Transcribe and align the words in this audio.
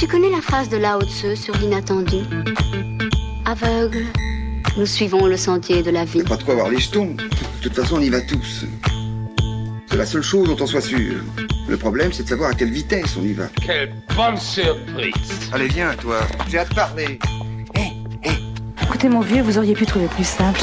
Tu 0.00 0.08
connais 0.08 0.30
la 0.30 0.40
phrase 0.40 0.70
de 0.70 0.78
Lao 0.78 1.02
Tzu 1.02 1.36
sur 1.36 1.54
l'inattendu 1.58 2.20
Aveugle, 3.44 4.06
nous 4.78 4.86
suivons 4.86 5.26
le 5.26 5.36
sentier 5.36 5.82
de 5.82 5.90
la 5.90 6.06
vie. 6.06 6.22
Pas 6.22 6.38
de 6.38 6.42
quoi 6.42 6.54
avoir 6.54 6.70
les 6.70 6.78
jetons. 6.78 7.14
De 7.16 7.28
toute 7.60 7.74
façon, 7.74 7.96
on 7.96 8.00
y 8.00 8.08
va 8.08 8.22
tous. 8.22 8.64
C'est 9.90 9.98
la 9.98 10.06
seule 10.06 10.22
chose 10.22 10.48
dont 10.48 10.56
on 10.58 10.66
soit 10.66 10.80
sûr. 10.80 11.16
Le 11.68 11.76
problème, 11.76 12.14
c'est 12.14 12.22
de 12.22 12.28
savoir 12.30 12.52
à 12.52 12.54
quelle 12.54 12.70
vitesse 12.70 13.14
on 13.20 13.22
y 13.22 13.34
va. 13.34 13.48
Quelle 13.60 13.92
bonne 14.16 14.38
surprise 14.38 15.50
Allez, 15.52 15.68
viens, 15.68 15.94
toi. 15.96 16.20
J'ai 16.48 16.60
hâte 16.60 16.70
de 16.70 16.74
parler. 16.76 17.18
Écoutez, 18.82 19.10
mon 19.10 19.20
vieux, 19.20 19.42
vous 19.42 19.58
auriez 19.58 19.74
pu 19.74 19.84
trouver 19.84 20.06
plus 20.06 20.26
simple. 20.26 20.62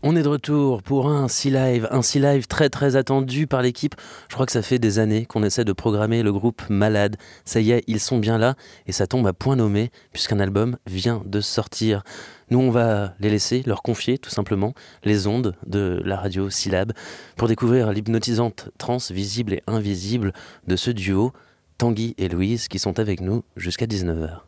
On 0.00 0.14
est 0.14 0.22
de 0.22 0.28
retour 0.28 0.80
pour 0.84 1.08
un 1.08 1.26
Sea 1.26 1.50
Live, 1.50 1.88
un 1.90 2.02
Sea 2.02 2.20
Live 2.20 2.46
très 2.46 2.70
très 2.70 2.94
attendu 2.94 3.48
par 3.48 3.62
l'équipe. 3.62 3.96
Je 4.28 4.34
crois 4.34 4.46
que 4.46 4.52
ça 4.52 4.62
fait 4.62 4.78
des 4.78 5.00
années 5.00 5.26
qu'on 5.26 5.42
essaie 5.42 5.64
de 5.64 5.72
programmer 5.72 6.22
le 6.22 6.32
groupe 6.32 6.62
Malade. 6.70 7.16
Ça 7.44 7.58
y 7.58 7.72
est, 7.72 7.82
ils 7.88 7.98
sont 7.98 8.18
bien 8.18 8.38
là 8.38 8.54
et 8.86 8.92
ça 8.92 9.08
tombe 9.08 9.26
à 9.26 9.32
point 9.32 9.56
nommé 9.56 9.90
puisqu'un 10.12 10.38
album 10.38 10.76
vient 10.86 11.20
de 11.26 11.40
sortir. 11.40 12.04
Nous, 12.50 12.60
on 12.60 12.70
va 12.70 13.14
les 13.18 13.28
laisser, 13.28 13.64
leur 13.66 13.82
confier 13.82 14.18
tout 14.18 14.30
simplement 14.30 14.72
les 15.02 15.26
ondes 15.26 15.56
de 15.66 16.00
la 16.04 16.16
radio 16.16 16.48
Syllab 16.48 16.92
pour 17.36 17.48
découvrir 17.48 17.90
l'hypnotisante 17.90 18.68
trans 18.78 18.98
visible 19.10 19.54
et 19.54 19.62
invisible 19.66 20.32
de 20.68 20.76
ce 20.76 20.92
duo, 20.92 21.32
Tanguy 21.76 22.14
et 22.18 22.28
Louise, 22.28 22.68
qui 22.68 22.78
sont 22.78 23.00
avec 23.00 23.20
nous 23.20 23.42
jusqu'à 23.56 23.86
19h. 23.86 24.47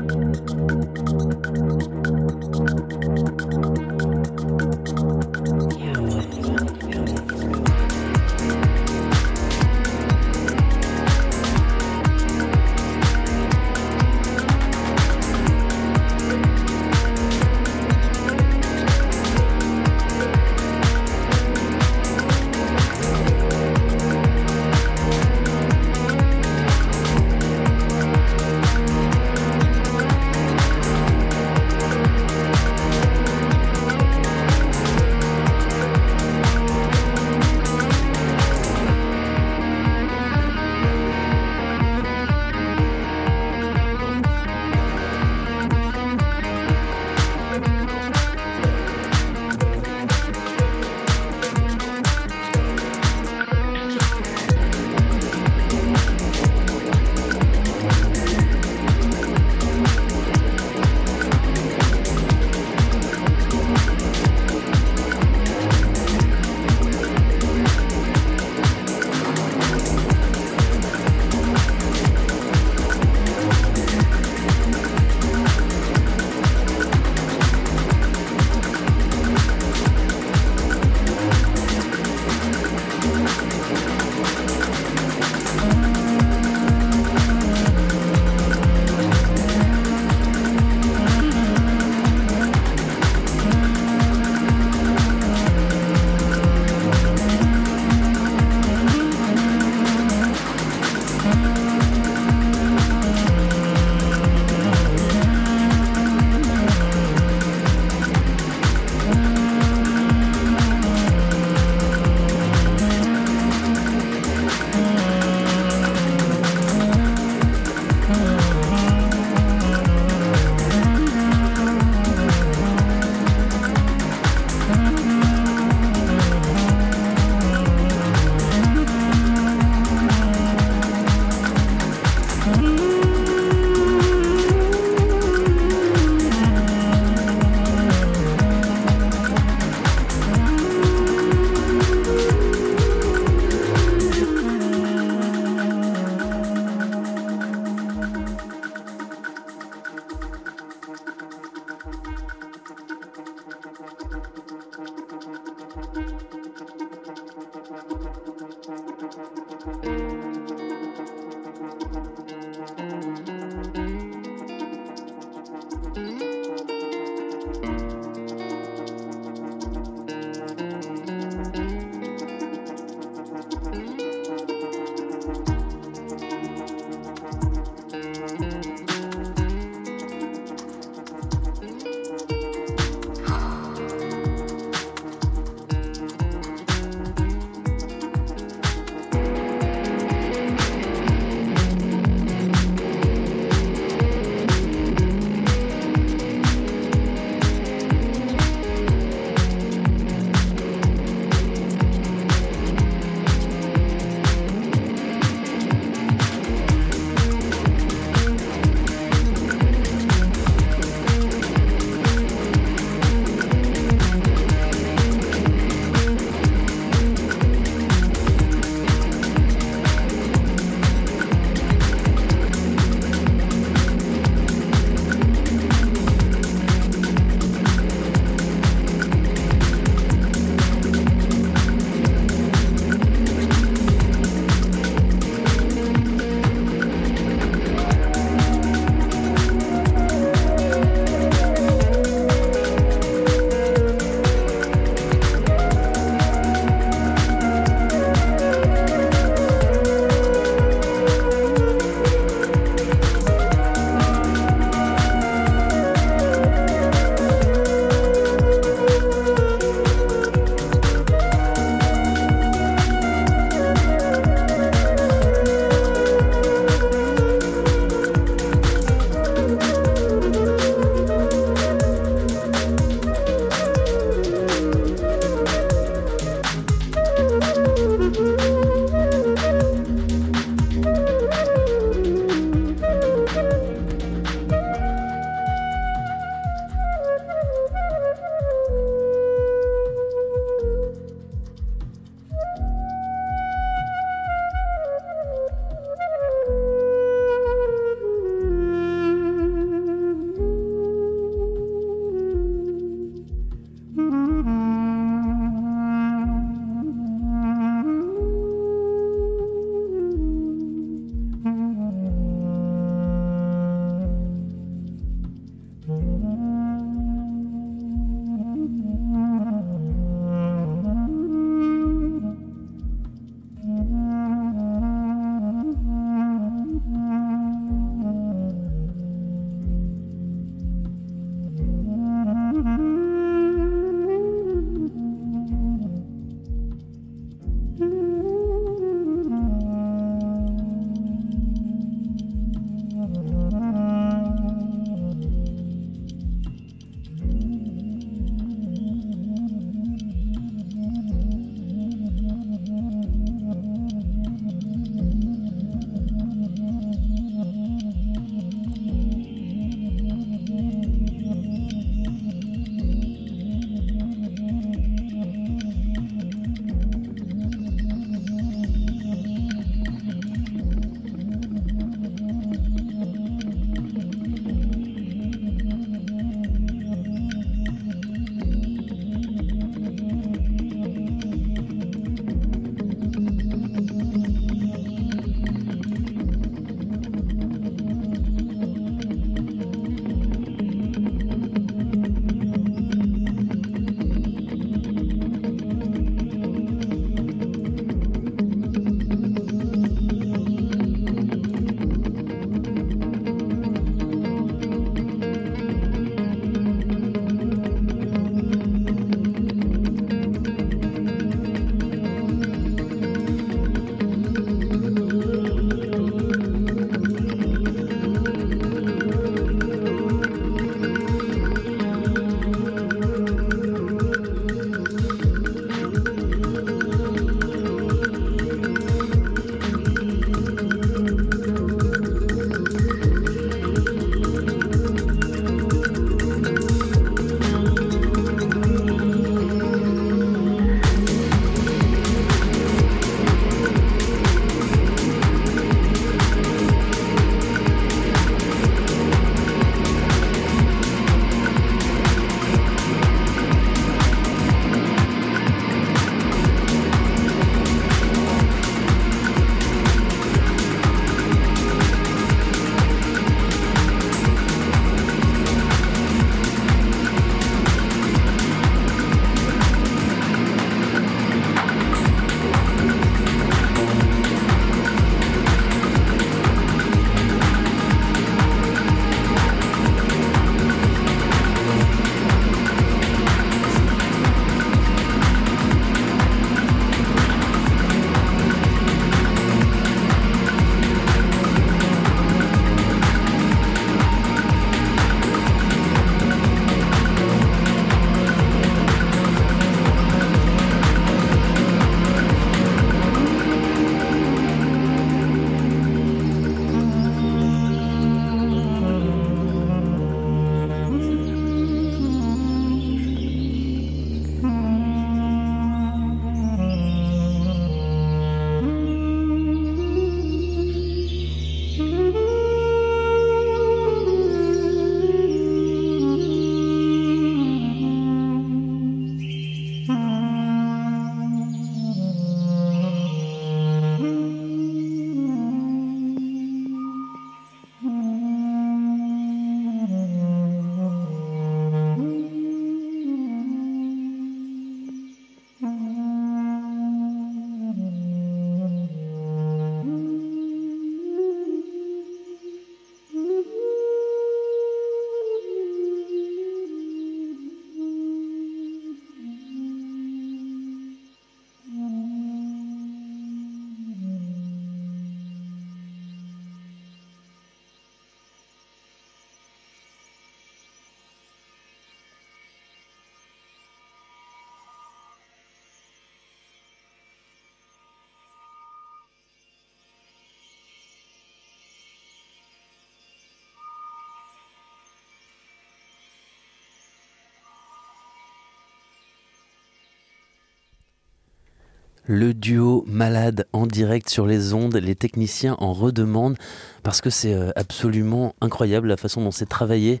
Le 592.10 592.32
duo 592.32 592.84
malade 592.86 593.46
en 593.52 593.66
direct 593.66 594.08
sur 594.08 594.26
les 594.26 594.54
ondes, 594.54 594.74
les 594.76 594.94
techniciens 594.94 595.56
en 595.58 595.74
redemandent 595.74 596.38
parce 596.82 597.02
que 597.02 597.10
c'est 597.10 597.34
euh, 597.34 597.50
absolument 597.54 598.34
incroyable 598.40 598.88
la 598.88 598.96
façon 598.96 599.22
dont 599.22 599.30
c'est 599.30 599.44
travaillé. 599.44 600.00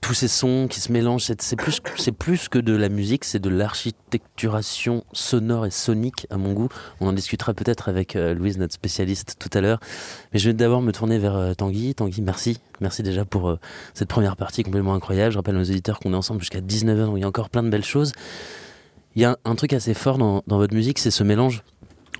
Tous 0.00 0.14
ces 0.14 0.28
sons 0.28 0.68
qui 0.70 0.78
se 0.78 0.92
mélangent, 0.92 1.24
c'est 1.24 1.56
plus, 1.56 1.80
plus 2.16 2.48
que 2.48 2.60
de 2.60 2.76
la 2.76 2.88
musique, 2.88 3.24
c'est 3.24 3.40
de 3.40 3.48
l'architecturation 3.48 5.02
sonore 5.12 5.66
et 5.66 5.72
sonique 5.72 6.28
à 6.30 6.36
mon 6.36 6.52
goût. 6.52 6.68
On 7.00 7.08
en 7.08 7.12
discutera 7.12 7.54
peut-être 7.54 7.88
avec 7.88 8.14
euh, 8.14 8.32
Louise, 8.32 8.56
notre 8.56 8.74
spécialiste, 8.74 9.34
tout 9.40 9.50
à 9.52 9.60
l'heure. 9.60 9.80
Mais 10.32 10.38
je 10.38 10.50
vais 10.50 10.54
d'abord 10.54 10.80
me 10.80 10.92
tourner 10.92 11.18
vers 11.18 11.34
euh, 11.34 11.54
Tanguy. 11.54 11.96
Tanguy, 11.96 12.22
merci. 12.22 12.60
Merci 12.80 13.02
déjà 13.02 13.24
pour 13.24 13.58
cette 13.94 14.08
première 14.08 14.36
partie 14.36 14.62
complètement 14.62 14.94
incroyable. 14.94 15.32
Je 15.32 15.38
rappelle 15.38 15.56
nos 15.56 15.64
éditeurs 15.64 15.98
qu'on 15.98 16.12
est 16.12 16.16
ensemble 16.16 16.38
jusqu'à 16.38 16.60
19h, 16.60 17.06
donc 17.06 17.16
il 17.16 17.22
y 17.22 17.24
a 17.24 17.28
encore 17.28 17.50
plein 17.50 17.64
de 17.64 17.68
belles 17.70 17.84
choses. 17.84 18.12
Il 19.16 19.22
y 19.22 19.24
a 19.24 19.38
un 19.46 19.54
truc 19.54 19.72
assez 19.72 19.94
fort 19.94 20.18
dans, 20.18 20.42
votre 20.46 20.74
musique, 20.74 20.98
c'est 20.98 21.10
ce 21.10 21.24
mélange 21.24 21.62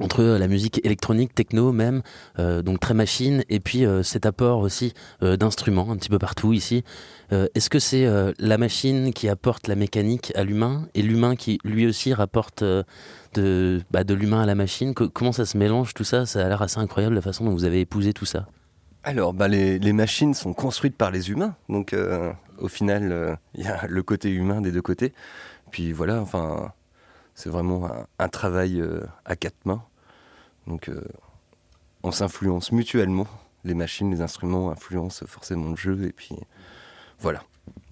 entre 0.00 0.22
la 0.22 0.48
musique 0.48 0.84
électronique, 0.84 1.34
techno 1.34 1.70
même, 1.70 2.02
euh, 2.38 2.62
donc 2.62 2.80
très 2.80 2.94
machine, 2.94 3.44
et 3.50 3.60
puis 3.60 3.84
euh, 3.84 4.02
cet 4.02 4.24
apport 4.24 4.60
aussi 4.60 4.94
euh, 5.22 5.36
d'instruments 5.36 5.90
un 5.90 5.96
petit 5.96 6.08
peu 6.08 6.18
partout 6.18 6.54
ici. 6.54 6.84
Est-ce 7.30 7.68
que 7.68 7.80
c'est 7.80 8.06
la 8.38 8.56
machine 8.56 9.12
qui 9.12 9.28
apporte 9.28 9.66
la 9.66 9.74
mécanique 9.74 10.32
à 10.36 10.44
l'humain 10.44 10.86
et 10.94 11.02
l'humain 11.02 11.34
qui 11.34 11.58
lui 11.64 11.84
aussi 11.84 12.14
rapporte 12.14 12.62
de, 12.62 13.82
bah, 13.90 14.04
de 14.04 14.14
l'humain 14.14 14.42
à 14.42 14.46
la 14.46 14.54
machine? 14.54 14.94
Comment 14.94 15.32
ça 15.32 15.44
se 15.44 15.58
mélange 15.58 15.92
tout 15.92 16.04
ça? 16.04 16.24
Ça 16.24 16.46
a 16.46 16.48
l'air 16.48 16.62
assez 16.62 16.78
incroyable 16.78 17.16
la 17.16 17.22
façon 17.22 17.44
dont 17.44 17.50
vous 17.50 17.64
avez 17.64 17.80
épousé 17.80 18.12
tout 18.12 18.26
ça. 18.26 18.46
Alors, 19.02 19.34
bah, 19.34 19.48
les, 19.48 19.80
les, 19.80 19.92
machines 19.92 20.34
sont 20.34 20.54
construites 20.54 20.96
par 20.96 21.10
les 21.10 21.30
humains, 21.30 21.56
donc 21.68 21.96
au 22.58 22.68
final, 22.68 23.36
il 23.54 23.64
y 23.64 23.66
a 23.66 23.88
le 23.88 24.02
côté 24.04 24.30
humain 24.30 24.60
des 24.60 24.70
deux 24.70 24.82
côtés. 24.82 25.12
Puis 25.72 25.90
voilà, 25.90 26.20
enfin, 26.20 26.72
c'est 27.36 27.50
vraiment 27.50 27.88
un, 28.18 28.28
travail 28.28 28.80
euh, 28.80 29.02
à 29.26 29.36
quatre 29.36 29.66
mains. 29.66 29.82
Donc 30.66 30.88
euh, 30.88 31.02
on 32.02 32.10
s'influence 32.10 32.72
mutuellement. 32.72 33.28
Les 33.62 33.74
machines, 33.74 34.10
les 34.10 34.22
instruments 34.22 34.70
influencent 34.70 35.26
forcément 35.26 35.70
le 35.70 35.76
jeu. 35.76 36.04
Et 36.04 36.12
puis 36.12 36.34
voilà. 37.20 37.42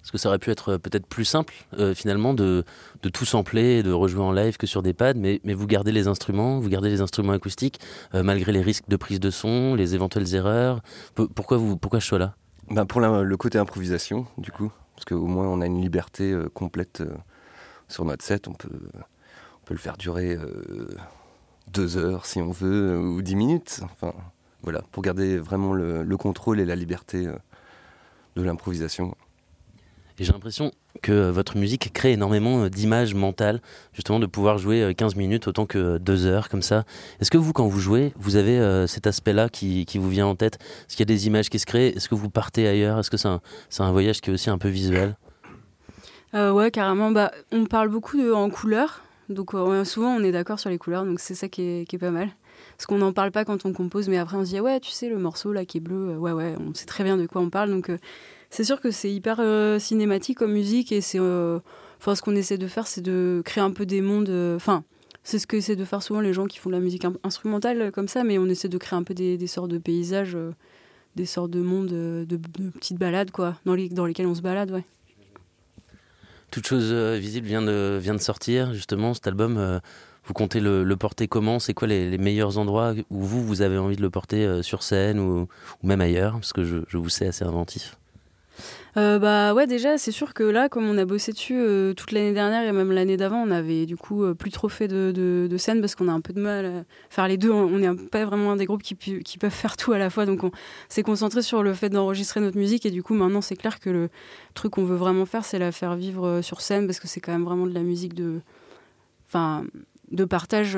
Est-ce 0.03 0.11
que 0.11 0.17
ça 0.17 0.29
aurait 0.29 0.39
pu 0.39 0.49
être 0.49 0.73
euh, 0.73 0.77
peut-être 0.79 1.05
plus 1.05 1.25
simple 1.25 1.53
finalement 1.93 2.33
de, 2.33 2.65
de, 3.03 3.09
tout 3.09 3.25
sampler 3.25 3.77
et 3.77 3.83
de 3.83 3.91
rejouer 3.91 4.23
en 4.23 4.31
live 4.31 4.57
que 4.57 4.65
sur 4.65 4.81
des 4.81 4.93
pads, 4.93 5.13
mais, 5.13 5.41
mais 5.43 5.53
vous 5.53 5.67
gardez 5.67 5.91
les 5.91 6.07
instruments, 6.07 6.59
vous 6.59 6.69
gardez 6.69 6.89
les 6.89 7.01
instruments 7.01 7.33
acoustiques, 7.33 7.79
malgré 8.13 8.51
les 8.51 8.61
risques 8.61 8.87
de 8.87 8.95
prise 8.95 9.19
de 9.19 9.29
son, 9.29 9.75
les 9.75 9.93
éventuelles 9.93 10.33
erreurs? 10.33 10.81
pourquoi, 11.35 11.57
vous, 11.57 11.77
pourquoi 11.77 11.99
je 11.99 12.07
sois 12.07 12.19
là 12.19 12.35
ben 12.69 12.85
Pour 12.85 13.01
le 13.01 13.37
côté 13.37 13.57
improvisation, 13.57 14.25
du 14.37 14.51
coup, 14.51 14.71
parce 14.95 15.05
qu'au 15.05 15.25
moins 15.25 15.47
on 15.47 15.61
a 15.61 15.65
une 15.65 15.81
liberté 15.81 16.35
complète 16.53 17.03
sur 17.87 18.05
notre 18.05 18.23
set, 18.23 18.47
on 18.47 18.53
peut 18.53 18.69
peut 19.65 19.73
le 19.73 19.79
faire 19.79 19.97
durer 19.97 20.35
euh, 20.35 20.87
deux 21.73 21.97
heures 21.97 22.25
si 22.25 22.39
on 22.39 22.51
veut, 22.51 22.97
ou 22.97 23.21
dix 23.21 23.35
minutes. 23.35 23.81
Enfin, 23.83 24.13
voilà, 24.61 24.81
pour 24.91 25.03
garder 25.03 25.37
vraiment 25.37 25.73
le, 25.73 26.17
contrôle 26.17 26.59
et 26.59 26.65
la 26.65 26.75
liberté 26.75 27.27
euh, 27.27 27.35
de 28.35 28.43
l'improvisation. 28.43 29.15
Et 30.17 30.23
j'ai 30.23 30.31
l'impression 30.31 30.71
que 31.01 31.29
votre 31.29 31.57
musique 31.57 31.91
crée 31.91 32.13
énormément 32.13 32.63
euh, 32.63 32.69
d'images 32.69 33.13
mentales, 33.13 33.59
justement 33.91 34.19
de 34.19 34.27
pouvoir 34.27 34.59
jouer 34.59 34.93
15 34.95 35.15
minutes 35.15 35.47
autant 35.47 35.65
que 35.65 35.97
deux 35.97 36.25
heures 36.25 36.47
comme 36.47 36.61
ça. 36.61 36.85
Est-ce 37.19 37.31
que 37.31 37.37
vous, 37.37 37.51
quand 37.51 37.67
vous 37.67 37.79
jouez, 37.79 38.13
vous 38.15 38.37
avez 38.37 38.85
cet 38.87 39.07
aspect-là 39.07 39.49
qui, 39.49 39.85
qui, 39.85 39.97
vous 39.97 40.09
vient 40.09 40.27
en 40.27 40.35
tête? 40.35 40.59
Est-ce 40.87 40.95
qu'il 40.95 41.09
y 41.09 41.11
a 41.11 41.13
des 41.13 41.27
images 41.27 41.49
qui 41.49 41.59
se 41.59 41.65
créent? 41.65 41.89
Est-ce 41.89 42.07
que 42.07 42.15
vous 42.15 42.29
partez 42.29 42.67
ailleurs? 42.67 42.99
Est-ce 42.99 43.09
que 43.09 43.17
c'est 43.17 43.27
un, 43.27 43.41
un, 43.79 43.91
voyage 43.91 44.21
qui 44.21 44.29
est 44.29 44.33
aussi 44.33 44.49
un 44.49 44.57
peu 44.57 44.69
visuel? 44.69 45.17
Ouais, 46.33 46.69
carrément. 46.69 47.11
Bah, 47.11 47.31
on 47.53 47.65
parle 47.65 47.87
beaucoup 47.87 48.17
de, 48.17 48.29
en 48.33 48.49
couleurs. 48.49 49.04
Donc 49.29 49.53
euh, 49.53 49.83
souvent 49.85 50.15
on 50.15 50.23
est 50.23 50.31
d'accord 50.31 50.59
sur 50.59 50.69
les 50.69 50.77
couleurs, 50.77 51.05
donc 51.05 51.19
c'est 51.19 51.35
ça 51.35 51.47
qui 51.47 51.61
est, 51.61 51.97
pas 51.97 52.11
mal. 52.11 52.29
Parce 52.77 52.85
qu'on 52.85 52.97
n'en 52.97 53.13
parle 53.13 53.31
pas 53.31 53.45
quand 53.45 53.65
on 53.65 53.73
compose, 53.73 54.07
mais 54.07 54.17
après 54.17 54.37
on 54.37 54.45
se 54.45 54.49
dit 54.51 54.59
ouais 54.59 54.79
tu 54.79 54.91
sais 54.91 55.09
le 55.09 55.17
morceau 55.17 55.51
là 55.51 55.65
qui 55.65 55.77
est 55.77 55.81
bleu, 55.81 56.11
euh, 56.11 56.17
ouais 56.17 56.31
ouais 56.31 56.55
on 56.59 56.73
sait 56.73 56.85
très 56.85 57.03
bien 57.03 57.17
de 57.17 57.25
quoi 57.25 57.41
on 57.41 57.49
parle. 57.49 57.71
Donc 57.71 57.89
euh, 57.89 57.97
c'est 58.49 58.63
sûr 58.63 58.79
que 58.79 58.91
c'est 58.91 59.11
hyper 59.11 59.41
cinématique 59.81 60.37
comme 60.37 60.53
musique 60.53 60.91
et 60.91 61.01
c'est 61.01 61.17
ce 61.17 62.21
qu'on 62.21 62.35
essaie 62.35 62.57
de 62.57 62.67
faire 62.67 62.87
c'est 62.87 63.01
de 63.01 63.41
créer 63.43 63.63
un 63.63 63.71
peu 63.71 63.85
des 63.85 64.01
mondes. 64.01 64.29
Enfin 64.55 64.83
c'est 65.23 65.39
ce 65.39 65.47
qu'essaient 65.47 65.75
de 65.75 65.85
faire 65.85 66.03
souvent 66.03 66.21
les 66.21 66.33
gens 66.33 66.45
qui 66.45 66.59
font 66.59 66.69
de 66.69 66.75
la 66.75 66.81
musique 66.81 67.05
instrumentale 67.23 67.91
comme 67.91 68.07
ça, 68.07 68.23
mais 68.23 68.37
on 68.37 68.45
essaie 68.45 68.69
de 68.69 68.77
créer 68.77 68.97
un 68.97 69.03
peu 69.03 69.15
des, 69.15 69.47
sortes 69.47 69.71
de 69.71 69.79
paysages, 69.79 70.37
des 71.15 71.25
sortes 71.25 71.49
de 71.49 71.61
mondes, 71.61 71.87
de, 71.87 72.25
de, 72.29 72.37
petites 72.69 72.99
balades 72.99 73.31
quoi, 73.31 73.55
dans, 73.65 73.73
les, 73.73 73.89
dans 73.89 74.05
lesquelles 74.05 74.27
on 74.27 74.35
se 74.35 74.43
balade 74.43 74.69
ouais. 74.69 74.85
Toute 76.51 76.67
chose 76.67 76.89
euh, 76.91 77.17
visible 77.19 77.47
vient 77.47 77.61
de, 77.61 78.17
sortir, 78.19 78.73
justement, 78.73 79.13
cet 79.13 79.27
album. 79.27 79.57
Euh, 79.57 79.79
vous 80.25 80.33
comptez 80.33 80.59
le, 80.59 80.95
porter 80.95 81.27
comment? 81.27 81.59
C'est 81.59 81.73
quoi 81.73 81.87
les, 81.87 82.17
meilleurs 82.17 82.57
endroits 82.57 82.93
où 83.09 83.23
vous, 83.23 83.45
vous 83.45 83.61
avez 83.61 83.77
envie 83.77 83.95
de 83.95 84.01
le 84.01 84.09
porter 84.09 84.45
euh, 84.45 84.63
sur 84.63 84.83
scène 84.83 85.19
ou, 85.19 85.47
même 85.83 86.01
ailleurs? 86.01 86.33
Parce 86.33 86.53
que 86.53 86.63
je 86.63 86.97
vous 86.97 87.09
sais 87.09 87.27
assez 87.27 87.43
inventif. 87.43 87.97
Euh, 88.97 89.19
bah 89.19 89.53
ouais, 89.53 89.67
déjà, 89.67 89.97
c'est 89.97 90.11
sûr 90.11 90.33
que 90.33 90.43
là, 90.43 90.69
comme 90.69 90.89
on 90.89 90.97
a 90.97 91.05
bossé 91.05 91.33
dessus 91.33 91.57
euh, 91.57 91.93
toute 91.93 92.11
l'année 92.11 92.31
dernière 92.33 92.63
et 92.63 92.71
même 92.71 92.91
l'année 92.91 93.17
d'avant, 93.17 93.41
on 93.41 93.51
avait 93.51 93.85
du 93.85 93.97
coup 93.97 94.23
euh, 94.23 94.33
plus 94.33 94.51
trop 94.51 94.69
fait 94.69 94.87
de, 94.87 95.11
de, 95.11 95.57
scènes 95.57 95.81
parce 95.81 95.95
qu'on 95.95 96.07
a 96.07 96.13
un 96.13 96.21
peu 96.21 96.31
de 96.31 96.39
mal 96.39 96.65
à 96.65 96.83
faire 97.09 97.27
les 97.27 97.37
deux. 97.37 97.51
On 97.51 97.79
n'est 97.79 97.93
pas 97.93 98.23
vraiment 98.25 98.53
un 98.53 98.55
des 98.55 98.65
groupes 98.65 98.83
qui, 98.83 98.95
peuvent 99.37 99.51
faire 99.51 99.75
tout 99.75 99.91
à 99.91 99.97
la 99.97 100.09
fois. 100.09 100.25
Donc 100.25 100.43
on 100.43 100.51
s'est 100.87 101.03
concentré 101.03 101.41
sur 101.41 101.61
le 101.63 101.73
fait 101.73 101.89
d'enregistrer 101.89 102.39
notre 102.39 102.57
musique 102.57 102.85
et 102.85 102.91
du 102.91 103.03
coup, 103.03 103.13
maintenant, 103.13 103.41
c'est 103.41 103.57
clair 103.57 103.79
que 103.79 103.89
le 103.89 104.09
truc 104.53 104.73
qu'on 104.73 104.85
veut 104.85 104.95
vraiment 104.95 105.25
faire, 105.25 105.43
c'est 105.43 105.59
la 105.59 105.71
faire 105.71 105.95
vivre 105.95 106.41
sur 106.41 106.61
scène 106.61 106.85
parce 106.87 106.99
que 106.99 107.07
c'est 107.07 107.19
quand 107.19 107.33
même 107.33 107.43
vraiment 107.45 107.67
de 107.67 107.73
la 107.73 107.83
musique 107.83 108.13
de 108.15 108.41
partage 110.25 110.77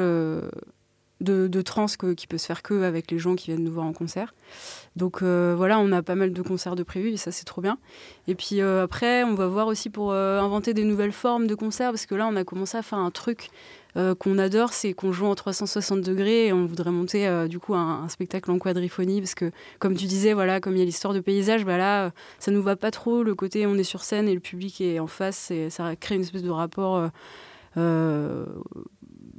de, 1.22 1.62
trans 1.62 1.88
qui 2.16 2.28
peut 2.28 2.38
se 2.38 2.46
faire 2.46 2.62
que 2.62 2.84
avec 2.84 3.12
les 3.12 3.20
gens 3.20 3.36
qui 3.36 3.48
viennent 3.48 3.64
nous 3.64 3.72
voir 3.72 3.86
en 3.86 3.94
concert. 3.94 4.34
Donc 4.96 5.22
euh, 5.22 5.54
voilà, 5.58 5.80
on 5.80 5.92
a 5.92 6.02
pas 6.02 6.16
mal 6.16 6.34
de 6.34 6.42
concerts 6.42 6.76
de 6.76 6.84
prévus 6.84 7.10
et 7.10 7.18
ça 7.18 7.32
c'est 7.32 7.46
trop 7.46 7.62
bien. 7.62 7.78
Et 8.28 8.36
puis 8.36 8.62
euh, 8.62 8.84
après, 8.84 9.24
on 9.24 9.34
va 9.34 9.48
voir 9.48 9.68
aussi 9.68 9.90
pour 9.90 10.12
euh, 10.12 10.40
inventer 10.40 10.74
des 10.74 10.84
nouvelles 10.84 11.12
formes 11.12 11.48
de 11.48 11.56
concerts 11.56 11.92
parce 11.92 12.06
que 12.06 12.16
là 12.16 12.28
on 12.28 12.36
a 12.36 12.44
commencé 12.44 12.78
à 12.78 12.82
faire 12.82 13.00
un 13.00 13.12
truc 13.12 13.50
qu'on 14.20 14.38
adore, 14.38 14.74
c'est 14.74 14.94
qu'on 14.94 15.12
joue 15.12 15.26
en 15.26 15.34
360 15.34 16.02
degrés 16.02 16.46
et 16.46 16.54
on 16.54 16.68
voudrait 16.68 16.92
monter 16.92 17.48
du 17.50 17.58
coup 17.58 17.74
un, 17.74 18.08
spectacle 18.10 18.52
en 18.52 18.60
quadriphonie 18.60 19.22
parce 19.22 19.34
que 19.34 19.50
comme 19.80 19.96
tu 19.96 20.06
disais, 20.06 20.34
voilà, 20.34 20.60
comme 20.60 20.76
il 20.76 20.80
y 20.80 20.82
a 20.84 20.86
l'histoire 20.86 21.16
de 21.16 21.20
paysage, 21.20 21.66
bah 21.66 21.80
là 21.80 22.12
ça 22.38 22.52
nous 22.52 22.62
va 22.62 22.76
pas 22.76 22.92
trop 22.92 23.24
le 23.24 23.34
côté 23.34 23.66
on 23.66 23.74
est 23.74 23.84
sur 23.84 24.04
scène 24.04 24.28
et 24.28 24.36
le 24.36 24.40
public 24.40 24.82
est 24.82 25.00
en 25.00 25.08
face, 25.08 25.50
et 25.50 25.72
ça 25.72 25.96
crée 25.96 26.14
une 26.14 26.22
espèce 26.22 26.44
de 26.44 26.52
rapport 26.52 27.10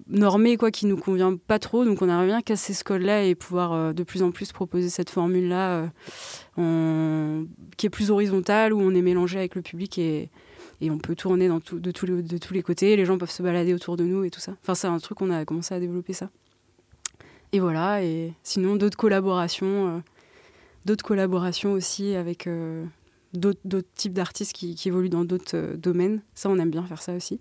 normé 0.09 0.57
quoi 0.57 0.71
qui 0.71 0.87
nous 0.87 0.97
convient 0.97 1.37
pas 1.37 1.59
trop. 1.59 1.85
Donc 1.85 2.03
on 2.03 2.09
aimerait 2.09 2.27
bien 2.27 2.42
casser 2.42 2.75
ce 2.75 2.85
code 2.85 3.03
là 3.03 3.23
et 3.25 3.35
pouvoir 3.35 3.73
euh, 3.73 3.92
de 3.92 4.03
plus 4.03 4.23
en 4.23 4.31
plus 4.31 4.53
proposer 4.53 4.88
cette 4.88 5.11
formule 5.11 5.49
là 5.49 5.90
euh, 6.59 7.44
qui 7.77 7.87
est 7.87 7.90
plus 7.90 8.11
horizontale 8.11 8.73
où 8.73 8.81
on 8.81 8.94
est 8.94 9.03
mélangé 9.03 9.38
avec 9.38 9.55
le 9.55 9.62
public 9.62 9.99
et, 9.99 10.31
et 10.81 10.90
on 10.90 10.99
peut 10.99 11.14
tourner 11.14 11.49
dans 11.49 11.61
de, 11.73 11.90
tous 11.90 12.07
les, 12.07 12.23
de 12.23 12.38
tous 12.38 12.55
les 12.55 12.62
côtés. 12.62 12.97
Les 12.97 13.05
gens 13.05 13.18
peuvent 13.18 13.31
se 13.31 13.42
balader 13.42 13.75
autour 13.75 13.97
de 13.97 14.05
nous 14.05 14.25
et 14.25 14.31
tout 14.31 14.40
ça. 14.40 14.55
Enfin 14.62 14.75
c'est 14.75 14.87
un 14.87 14.99
truc 14.99 15.18
qu'on 15.18 15.31
a 15.31 15.44
commencé 15.44 15.75
à 15.75 15.81
développer 15.81 16.12
ça. 16.12 16.31
Et 17.53 17.61
voilà. 17.61 18.03
Et 18.03 18.33
sinon 18.42 18.77
d'autres 18.77 18.97
collaborations 18.97 19.97
euh, 19.97 19.99
d'autres 20.85 21.05
collaborations 21.05 21.73
aussi 21.73 22.14
avec 22.14 22.49
d'autres 23.35 23.85
types 23.94 24.14
d'artistes 24.14 24.55
qui 24.55 24.77
évoluent 24.87 25.11
dans 25.11 25.25
d'autres 25.25 25.75
domaines. 25.77 26.23
Ça 26.35 26.49
on 26.49 26.59
aime 26.59 26.71
bien 26.71 26.85
faire 26.85 27.03
ça 27.03 27.14
aussi. 27.14 27.40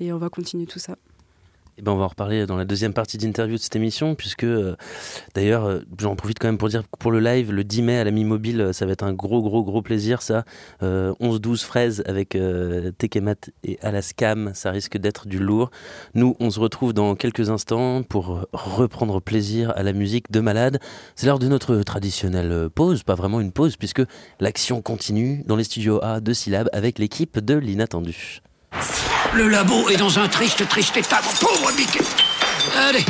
Et 0.00 0.12
on 0.12 0.18
va 0.18 0.28
continuer 0.28 0.66
tout 0.66 0.78
ça 0.80 0.96
eh 1.78 1.82
ben 1.82 1.92
on 1.92 1.96
va 1.96 2.06
en 2.06 2.08
reparler 2.08 2.44
dans 2.44 2.56
la 2.56 2.64
deuxième 2.64 2.92
partie 2.92 3.18
d'interview 3.18 3.56
de 3.56 3.62
cette 3.62 3.76
émission, 3.76 4.16
puisque 4.16 4.42
euh, 4.42 4.74
d'ailleurs, 5.36 5.64
euh, 5.64 5.80
j'en 6.00 6.16
profite 6.16 6.40
quand 6.40 6.48
même 6.48 6.58
pour 6.58 6.68
dire 6.68 6.82
que 6.82 6.88
pour 6.98 7.12
le 7.12 7.20
live, 7.20 7.52
le 7.52 7.62
10 7.62 7.82
mai 7.82 7.98
à 7.98 8.04
la 8.04 8.10
Mi-Mobile, 8.10 8.60
euh, 8.60 8.72
ça 8.72 8.84
va 8.84 8.92
être 8.92 9.04
un 9.04 9.12
gros, 9.12 9.42
gros, 9.42 9.62
gros 9.62 9.80
plaisir, 9.80 10.20
ça. 10.20 10.44
11-12 10.82 11.62
fraises 11.62 12.02
avec 12.06 12.36
Tekemat 12.98 13.50
et 13.62 13.78
Alaskam, 13.82 14.52
ça 14.54 14.70
risque 14.70 14.98
d'être 14.98 15.28
du 15.28 15.38
lourd. 15.38 15.70
Nous, 16.14 16.36
on 16.40 16.50
se 16.50 16.58
retrouve 16.58 16.92
dans 16.92 17.14
quelques 17.14 17.50
instants 17.50 18.02
pour 18.02 18.46
reprendre 18.52 19.20
plaisir 19.20 19.72
à 19.76 19.82
la 19.82 19.92
musique 19.92 20.30
de 20.30 20.40
Malade. 20.40 20.80
C'est 21.14 21.26
l'heure 21.26 21.38
de 21.38 21.48
notre 21.48 21.76
traditionnelle 21.82 22.68
pause, 22.74 23.02
pas 23.02 23.14
vraiment 23.14 23.40
une 23.40 23.52
pause, 23.52 23.76
puisque 23.76 24.02
l'action 24.40 24.82
continue 24.82 25.44
dans 25.46 25.56
les 25.56 25.64
studios 25.64 26.02
A 26.02 26.20
de 26.20 26.32
Syllab 26.32 26.68
avec 26.72 26.98
l'équipe 26.98 27.38
de 27.38 27.54
l'inattendu. 27.54 28.40
Le 29.38 29.46
labo 29.46 29.88
est 29.88 29.96
dans 29.96 30.18
un 30.18 30.26
triste, 30.26 30.68
triste 30.68 30.96
état, 30.96 31.20
pauvre 31.40 31.70
Mickey. 31.76 32.00
Allez. 32.76 33.04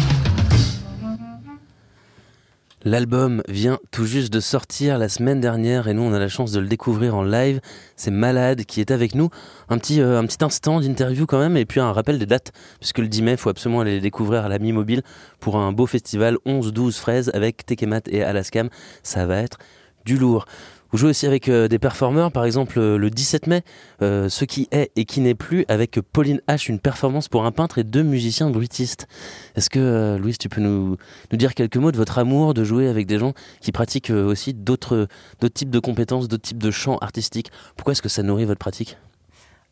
L'album 2.84 3.42
vient 3.48 3.78
tout 3.92 4.04
juste 4.04 4.30
de 4.30 4.38
sortir 4.38 4.98
la 4.98 5.08
semaine 5.08 5.40
dernière 5.40 5.88
et 5.88 5.94
nous 5.94 6.02
on 6.02 6.12
a 6.12 6.18
la 6.18 6.28
chance 6.28 6.52
de 6.52 6.60
le 6.60 6.66
découvrir 6.66 7.16
en 7.16 7.22
live. 7.22 7.62
C'est 7.96 8.10
Malade 8.10 8.66
qui 8.66 8.82
est 8.82 8.90
avec 8.90 9.14
nous. 9.14 9.30
Un 9.70 9.78
petit, 9.78 10.02
euh, 10.02 10.18
un 10.18 10.26
petit 10.26 10.44
instant 10.44 10.80
d'interview 10.80 11.24
quand 11.24 11.38
même 11.38 11.56
et 11.56 11.64
puis 11.64 11.80
un 11.80 11.94
rappel 11.94 12.18
des 12.18 12.26
dates 12.26 12.52
puisque 12.78 12.98
le 12.98 13.08
10 13.08 13.22
mai 13.22 13.32
il 13.32 13.38
faut 13.38 13.48
absolument 13.48 13.80
aller 13.80 13.94
les 13.94 14.02
découvrir 14.02 14.44
à 14.44 14.48
la 14.50 14.58
Mi-Mobile 14.58 15.00
pour 15.40 15.56
un 15.56 15.72
beau 15.72 15.86
festival 15.86 16.36
11-12 16.44 16.98
fraises 16.98 17.30
avec 17.32 17.64
Tekemat 17.64 18.02
et 18.08 18.22
Alaskam. 18.22 18.68
Ça 19.02 19.24
va 19.24 19.38
être 19.38 19.56
du 20.04 20.18
lourd. 20.18 20.44
Vous 20.90 20.96
jouez 20.96 21.10
aussi 21.10 21.26
avec 21.26 21.50
euh, 21.50 21.68
des 21.68 21.78
performeurs, 21.78 22.32
par 22.32 22.46
exemple 22.46 22.78
euh, 22.78 22.96
le 22.96 23.10
17 23.10 23.46
mai, 23.46 23.62
euh, 24.00 24.30
ce 24.30 24.46
qui 24.46 24.68
est 24.70 24.90
et 24.96 25.04
qui 25.04 25.20
n'est 25.20 25.34
plus, 25.34 25.66
avec 25.68 26.00
Pauline 26.00 26.40
H, 26.48 26.70
une 26.70 26.78
performance 26.80 27.28
pour 27.28 27.44
un 27.44 27.52
peintre 27.52 27.76
et 27.76 27.84
deux 27.84 28.02
musiciens 28.02 28.48
bruitistes. 28.48 29.06
Est-ce 29.54 29.68
que, 29.68 30.16
Louise, 30.18 30.38
tu 30.38 30.48
peux 30.48 30.62
nous, 30.62 30.96
dire 31.32 31.54
quelques 31.54 31.76
mots 31.76 31.92
de 31.92 31.98
votre 31.98 32.18
amour 32.18 32.54
de 32.54 32.64
jouer 32.64 32.88
avec 32.88 33.06
des 33.06 33.18
gens 33.18 33.34
qui 33.60 33.70
pratiquent 33.70 34.10
aussi 34.10 34.54
d'autres 34.54 35.08
types 35.52 35.70
de 35.70 35.78
compétences, 35.78 36.26
d'autres 36.26 36.42
types 36.42 36.62
de 36.62 36.70
chants 36.70 36.96
artistiques? 36.98 37.50
Pourquoi 37.76 37.92
est-ce 37.92 38.02
que 38.02 38.08
ça 38.08 38.22
nourrit 38.22 38.46
votre 38.46 38.58
pratique? 38.58 38.96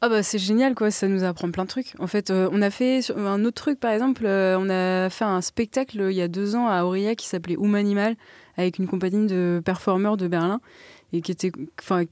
Ah 0.02 0.10
bah 0.10 0.22
c'est 0.22 0.38
génial 0.38 0.74
quoi, 0.74 0.90
ça 0.90 1.08
nous 1.08 1.24
apprend 1.24 1.50
plein 1.50 1.64
de 1.64 1.70
trucs. 1.70 1.94
En 1.98 2.06
fait, 2.06 2.30
on 2.30 2.60
a 2.60 2.70
fait 2.70 3.00
un 3.16 3.42
autre 3.46 3.62
truc 3.62 3.80
par 3.80 3.92
exemple, 3.92 4.26
on 4.26 4.68
a 4.68 5.08
fait 5.08 5.24
un 5.24 5.40
spectacle 5.40 6.08
il 6.10 6.16
y 6.16 6.20
a 6.20 6.28
deux 6.28 6.54
ans 6.54 6.68
à 6.68 6.84
Aurillac 6.84 7.16
qui 7.16 7.26
s'appelait 7.26 7.56
Oum 7.56 7.74
Animal 7.74 8.16
avec 8.56 8.78
une 8.78 8.86
compagnie 8.86 9.26
de 9.26 9.62
performeurs 9.64 10.16
de 10.16 10.28
Berlin 10.28 10.60
et 11.12 11.20
qui 11.22 11.36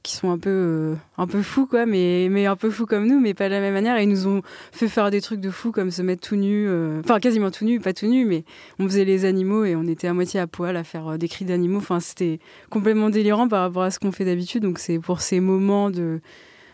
sont 0.06 0.30
un 0.30 0.38
peu 0.38 0.50
euh, 0.50 1.42
fous 1.42 1.66
quoi 1.66 1.84
mais 1.84 2.46
un 2.46 2.56
peu 2.56 2.70
fous 2.70 2.86
comme 2.86 3.06
nous 3.06 3.20
mais 3.20 3.34
pas 3.34 3.48
de 3.48 3.54
la 3.54 3.60
même 3.60 3.74
manière. 3.74 3.96
Et 3.96 4.04
ils 4.04 4.08
nous 4.08 4.26
ont 4.26 4.42
fait 4.72 4.88
faire 4.88 5.10
des 5.10 5.20
trucs 5.20 5.40
de 5.40 5.50
fous 5.50 5.72
comme 5.72 5.90
se 5.90 6.02
mettre 6.02 6.26
tout 6.26 6.36
nu 6.36 6.66
euh, 6.68 7.00
enfin 7.04 7.18
quasiment 7.18 7.50
tout 7.50 7.64
nu 7.64 7.80
pas 7.80 7.92
tout 7.92 8.06
nu 8.06 8.24
mais 8.24 8.44
on 8.78 8.84
faisait 8.84 9.04
les 9.04 9.24
animaux 9.24 9.64
et 9.64 9.74
on 9.74 9.84
était 9.84 10.06
à 10.06 10.14
moitié 10.14 10.40
à 10.40 10.46
poil 10.46 10.76
à 10.76 10.84
faire 10.84 11.08
euh, 11.08 11.16
des 11.16 11.28
cris 11.28 11.44
d'animaux. 11.44 11.78
Enfin 11.78 12.00
c'était 12.00 12.38
complètement 12.70 13.10
délirant 13.10 13.48
par 13.48 13.62
rapport 13.62 13.82
à 13.82 13.90
ce 13.90 13.98
qu'on 13.98 14.12
fait 14.12 14.24
d'habitude. 14.24 14.62
Donc 14.62 14.78
c'est 14.78 14.98
pour 14.98 15.20
ces 15.20 15.40
moments 15.40 15.90
de 15.90 16.20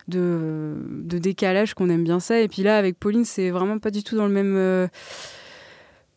décalage 0.08 1.74
qu'on 1.74 1.88
aime 1.88 2.04
bien 2.04 2.20
ça. 2.20 2.40
Et 2.40 2.48
puis 2.48 2.62
là 2.62 2.76
avec 2.76 2.98
Pauline 2.98 3.24
c'est 3.24 3.50
vraiment 3.50 3.78
pas 3.78 3.90
du 3.90 4.04
tout 4.04 4.16
dans 4.16 4.26
le 4.26 4.32
même 4.32 4.88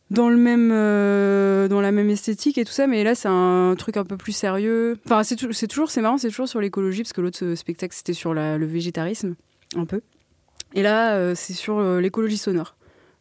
dans 0.10 0.30
le 0.30 0.38
même 0.38 0.72
euh, 0.72 1.68
dans 1.68 1.82
la 1.82 1.92
même 1.92 2.10
esthétique 2.10 2.58
et 2.58 2.66
tout 2.66 2.72
ça 2.72 2.88
mais 2.88 3.04
là 3.04 3.16
c'est 3.16 3.30
un 3.30 3.76
truc 3.78 3.98
un 3.98 4.04
peu 4.04 4.18
plus 4.18 4.32
sérieux. 4.32 4.98
Enfin 5.06 5.24
c'est, 5.24 5.36
toujours 5.36 5.90
c'est 5.90 6.02
marrant 6.02 6.18
c'est 6.18 6.30
toujours 6.30 6.48
sur 6.48 6.62
l'écologie 6.62 7.02
parce 7.02 7.14
que 7.14 7.22
l'autre 7.22 7.44
euh, 7.44 7.56
spectacle 7.56 7.96
c'était 7.96 8.14
sur 8.14 8.34
le 8.34 8.66
végétarisme 8.66 9.36
un 9.76 9.86
peu. 9.86 10.02
Et 10.76 10.84
là 10.84 11.16
euh, 11.16 11.34
c'est 11.36 11.54
sur 11.54 11.82
l'écologie 12.00 12.38
sonore. 12.38 12.76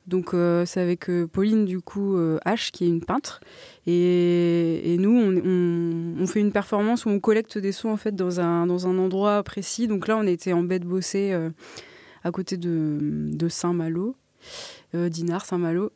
Donc 0.09 0.35
c'est 0.67 0.81
avec 0.81 1.09
Pauline 1.33 1.65
du 1.65 1.81
coup 1.81 2.17
H 2.45 2.73
qui 2.73 2.85
est 2.85 2.89
une 2.89 3.05
peintre. 3.05 3.41
Et, 3.87 4.97
nous 4.99 5.17
on, 5.17 6.27
fait 6.27 6.41
une 6.41 6.51
performance 6.51 7.07
où 7.07 7.09
on 7.09 7.21
collecte 7.21 7.57
des 7.57 7.71
sons 7.71 7.91
en 7.91 7.97
fait 7.97 8.15
dans 8.17 8.41
un 8.41 8.67
dans 8.67 8.89
un 8.89 8.99
endroit 8.99 9.41
précis. 9.45 9.87
Donc 9.87 10.09
là 10.09 10.17
on 10.17 10.27
était 10.27 10.53
en 10.53 10.65
baie 10.65 10.81
de 10.81 10.87
Bossé 10.87 11.33
à 12.25 12.31
côté 12.33 12.57
de 12.57 13.49
Saint-Malo 13.49 14.17
Dinard 14.93 15.45
Saint-Malo 15.45 15.93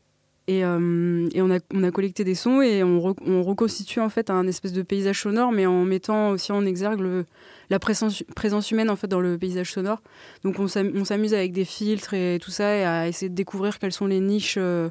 et, 0.49 0.65
euh, 0.65 1.29
on, 1.35 1.51
a, 1.83 1.91
collecté 1.91 2.23
des 2.23 2.37
sons 2.37 2.63
et 2.63 2.85
on, 2.85 3.15
on, 3.27 3.43
reconstitue 3.43 3.99
en 3.99 4.09
fait 4.09 4.31
un 4.31 4.47
espèce 4.47 4.73
de 4.73 4.83
paysage 4.83 5.23
sonore, 5.23 5.51
mais 5.51 5.67
en 5.67 5.85
mettant 5.85 6.31
aussi 6.31 6.53
en 6.53 6.65
exergue 6.65 7.25
la 7.69 7.79
présence, 7.81 8.23
humaine 8.71 8.89
en 8.89 8.95
fait 8.95 9.09
dans 9.09 9.21
le 9.21 9.39
paysage 9.39 9.73
sonore. 9.73 10.01
Donc 10.45 10.61
on 10.61 10.69
s'amuse 10.69 11.35
avec 11.35 11.53
des 11.53 11.65
filtres 11.65 12.15
et 12.15 12.39
tout 12.41 12.53
ça 12.53 12.77
et 12.77 12.85
à 12.85 13.09
essayer 13.09 13.29
de 13.29 13.35
découvrir 13.35 13.81
quelles 13.81 13.93
sont 13.93 14.07
les 14.07 14.21
niches, 14.21 14.55
euh, 14.57 14.89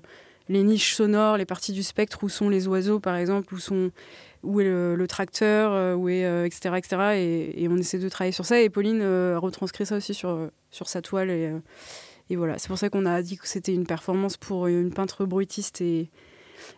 les 0.50 0.62
niches 0.62 0.94
sonores, 0.94 1.38
les 1.38 1.46
parties 1.46 1.72
du 1.72 1.84
spectre 1.84 2.24
où 2.24 2.28
sont 2.28 2.50
les 2.50 2.68
oiseaux 2.68 3.00
par 3.00 3.16
exemple, 3.16 3.54
où 3.54 3.58
sont 3.58 3.92
où 4.44 4.60
est 4.60 4.66
le, 4.66 5.06
tracteur, 5.08 5.72
euh, 5.72 5.96
où 5.96 6.10
est 6.10 6.46
etc 6.46 6.76
etc. 6.76 6.98
Et, 7.16 7.64
et, 7.64 7.70
on 7.70 7.78
essaie 7.78 7.98
de 7.98 8.10
travailler 8.10 8.34
sur 8.34 8.46
ça. 8.46 8.60
Et 8.60 8.70
Pauline 8.70 9.02
retranscrit 9.38 9.86
ça 9.86 9.96
aussi 9.96 10.14
sur 10.14 10.50
sur 10.70 10.90
sa 10.90 11.02
toile 11.02 11.30
et 11.30 11.50
et 12.30 12.36
voilà, 12.36 12.58
c'est 12.58 12.68
pour 12.68 12.78
ça 12.78 12.90
qu'on 12.90 13.06
a 13.06 13.22
dit 13.22 13.38
que 13.38 13.48
c'était 13.48 13.74
une 13.74 13.86
performance 13.86 14.38
pour 14.38 14.68
une 14.68 14.92
peintre 14.92 15.26
bruitiste 15.26 15.82
et, 15.82 16.10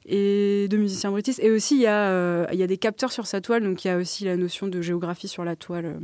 et 0.05 0.67
deux 0.69 0.77
musiciens 0.77 1.11
bruitistes. 1.11 1.39
Et 1.41 1.51
aussi, 1.51 1.75
il 1.75 1.81
y, 1.81 1.87
a, 1.87 2.09
euh, 2.09 2.47
y 2.51 2.63
a 2.63 2.67
des 2.67 2.77
capteurs 2.77 3.11
sur 3.11 3.27
sa 3.27 3.39
toile, 3.39 3.63
donc 3.63 3.85
il 3.85 3.87
y 3.87 3.91
a 3.91 3.97
aussi 3.97 4.25
la 4.25 4.35
notion 4.35 4.67
de 4.67 4.81
géographie 4.81 5.29
sur 5.29 5.45
la 5.45 5.55
toile. 5.55 5.99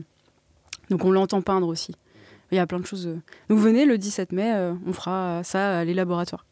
Donc 0.90 1.04
on 1.04 1.12
l'entend 1.12 1.42
peindre 1.42 1.68
aussi. 1.68 1.94
Il 2.52 2.56
y 2.56 2.60
a 2.60 2.68
plein 2.68 2.80
de 2.80 2.86
choses. 2.86 3.18
Donc 3.50 3.60
venez 3.60 3.86
le 3.86 3.98
17 3.98 4.32
mai, 4.32 4.54
euh, 4.56 4.74
on 4.86 4.94
fera 4.94 5.42
ça 5.44 5.80
à 5.80 5.84
les 5.84 5.94
laboratoires 5.94 6.46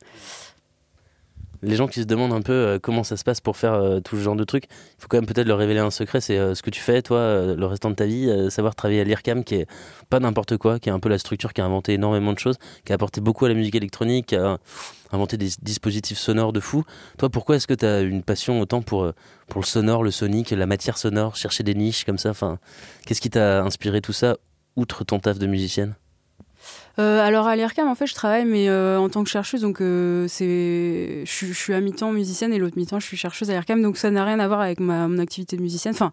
les 1.64 1.76
gens 1.76 1.88
qui 1.88 2.02
se 2.02 2.06
demandent 2.06 2.34
un 2.34 2.42
peu 2.42 2.54
euh, 2.54 2.80
comment 2.80 3.04
ça 3.04 3.18
se 3.18 3.24
passe 3.24 3.42
pour 3.42 3.58
faire 3.58 3.74
euh, 3.74 4.00
tout 4.00 4.16
ce 4.16 4.22
genre 4.22 4.36
de 4.36 4.44
trucs, 4.44 4.66
il 4.66 5.02
faut 5.02 5.08
quand 5.08 5.18
même 5.18 5.26
peut-être 5.26 5.48
leur 5.48 5.58
révéler 5.58 5.80
un 5.80 5.92
secret, 5.92 6.22
c'est 6.22 6.38
euh, 6.38 6.56
ce 6.56 6.62
que 6.62 6.70
tu 6.70 6.82
fais 6.82 7.02
toi 7.02 7.56
le 7.56 7.66
restant 7.66 7.90
de 7.90 7.96
ta 7.96 8.06
vie, 8.06 8.30
savoir 8.50 8.76
travailler 8.76 9.02
à 9.02 9.04
l'IRCAM 9.04 9.44
qui 9.44 9.56
est 9.56 9.68
pas 10.10 10.20
n'importe 10.20 10.58
quoi, 10.58 10.80
qui 10.80 10.90
est 10.90 10.92
un 10.92 11.00
peu 11.00 11.10
la 11.10 11.18
structure 11.18 11.54
qui 11.54 11.62
a 11.62 11.66
inventé 11.66 11.94
énormément 11.94 12.34
de 12.34 12.40
choses, 12.40 12.58
qui 12.86 12.92
a 12.92 12.96
apporté 12.96 13.22
beaucoup 13.22 13.46
à 13.46 13.50
la 13.50 13.56
musique 13.56 13.76
électronique, 13.76 14.28
qui 14.28 14.36
a 14.36 14.58
inventé 15.12 15.38
des 15.38 15.50
dispositifs 15.62 16.18
sonores 16.18 16.54
de 16.54 16.60
fou. 16.60 16.84
Toi, 17.18 17.30
pourquoi 17.30 17.56
est-ce 17.58 17.68
que 17.68 17.74
tu 17.74 17.86
as 17.86 18.02
une 18.02 18.24
passion 18.24 18.60
autant 18.62 18.82
pour, 18.82 19.12
pour 19.48 19.62
le 19.62 19.66
sonore, 19.66 20.04
le 20.04 20.12
sonique, 20.12 20.52
la 20.52 20.66
matière 20.66 20.98
sonore, 20.98 21.36
chercher 21.36 21.64
des 21.64 21.76
niches 21.76 22.06
comme 22.06 22.18
ça? 22.18 22.34
Qu'est-ce 23.06 23.22
qui 23.22 23.30
t'a 23.30 23.62
inspiré 23.64 24.02
tout 24.02 24.14
ça, 24.14 24.38
outre 24.76 25.04
ton 25.04 25.20
taf 25.20 25.38
de 25.38 25.48
musicienne? 25.48 25.96
Euh, 27.00 27.22
alors 27.22 27.48
à 27.48 27.56
l'IRCAM, 27.56 27.88
en 27.88 27.96
fait, 27.96 28.08
je 28.08 28.14
travaille, 28.14 28.46
mais 28.46 28.70
euh, 28.70 29.00
en 29.00 29.10
tant 29.10 29.24
que 29.24 29.30
chercheuse, 29.30 29.62
donc 29.62 29.82
euh, 29.82 30.28
c'est, 30.28 31.24
je, 31.26 31.54
suis 31.54 31.74
à 31.74 31.82
mi-temps 31.82 32.12
musicienne 32.12 32.54
et 32.54 32.58
l'autre 32.58 32.78
mi-temps, 32.78 33.00
je 33.00 33.06
suis 33.06 33.18
chercheuse 33.18 33.50
à 33.50 33.54
l'IRCAM, 33.54 33.82
donc 33.82 33.98
ça 33.98 34.12
n'a 34.12 34.26
rien 34.26 34.40
à 34.40 34.48
voir 34.48 34.62
avec 34.62 34.80
ma, 34.80 35.08
mon 35.08 35.20
activité 35.20 35.56
de 35.56 35.62
musicienne, 35.62 35.94
enfin, 35.94 36.12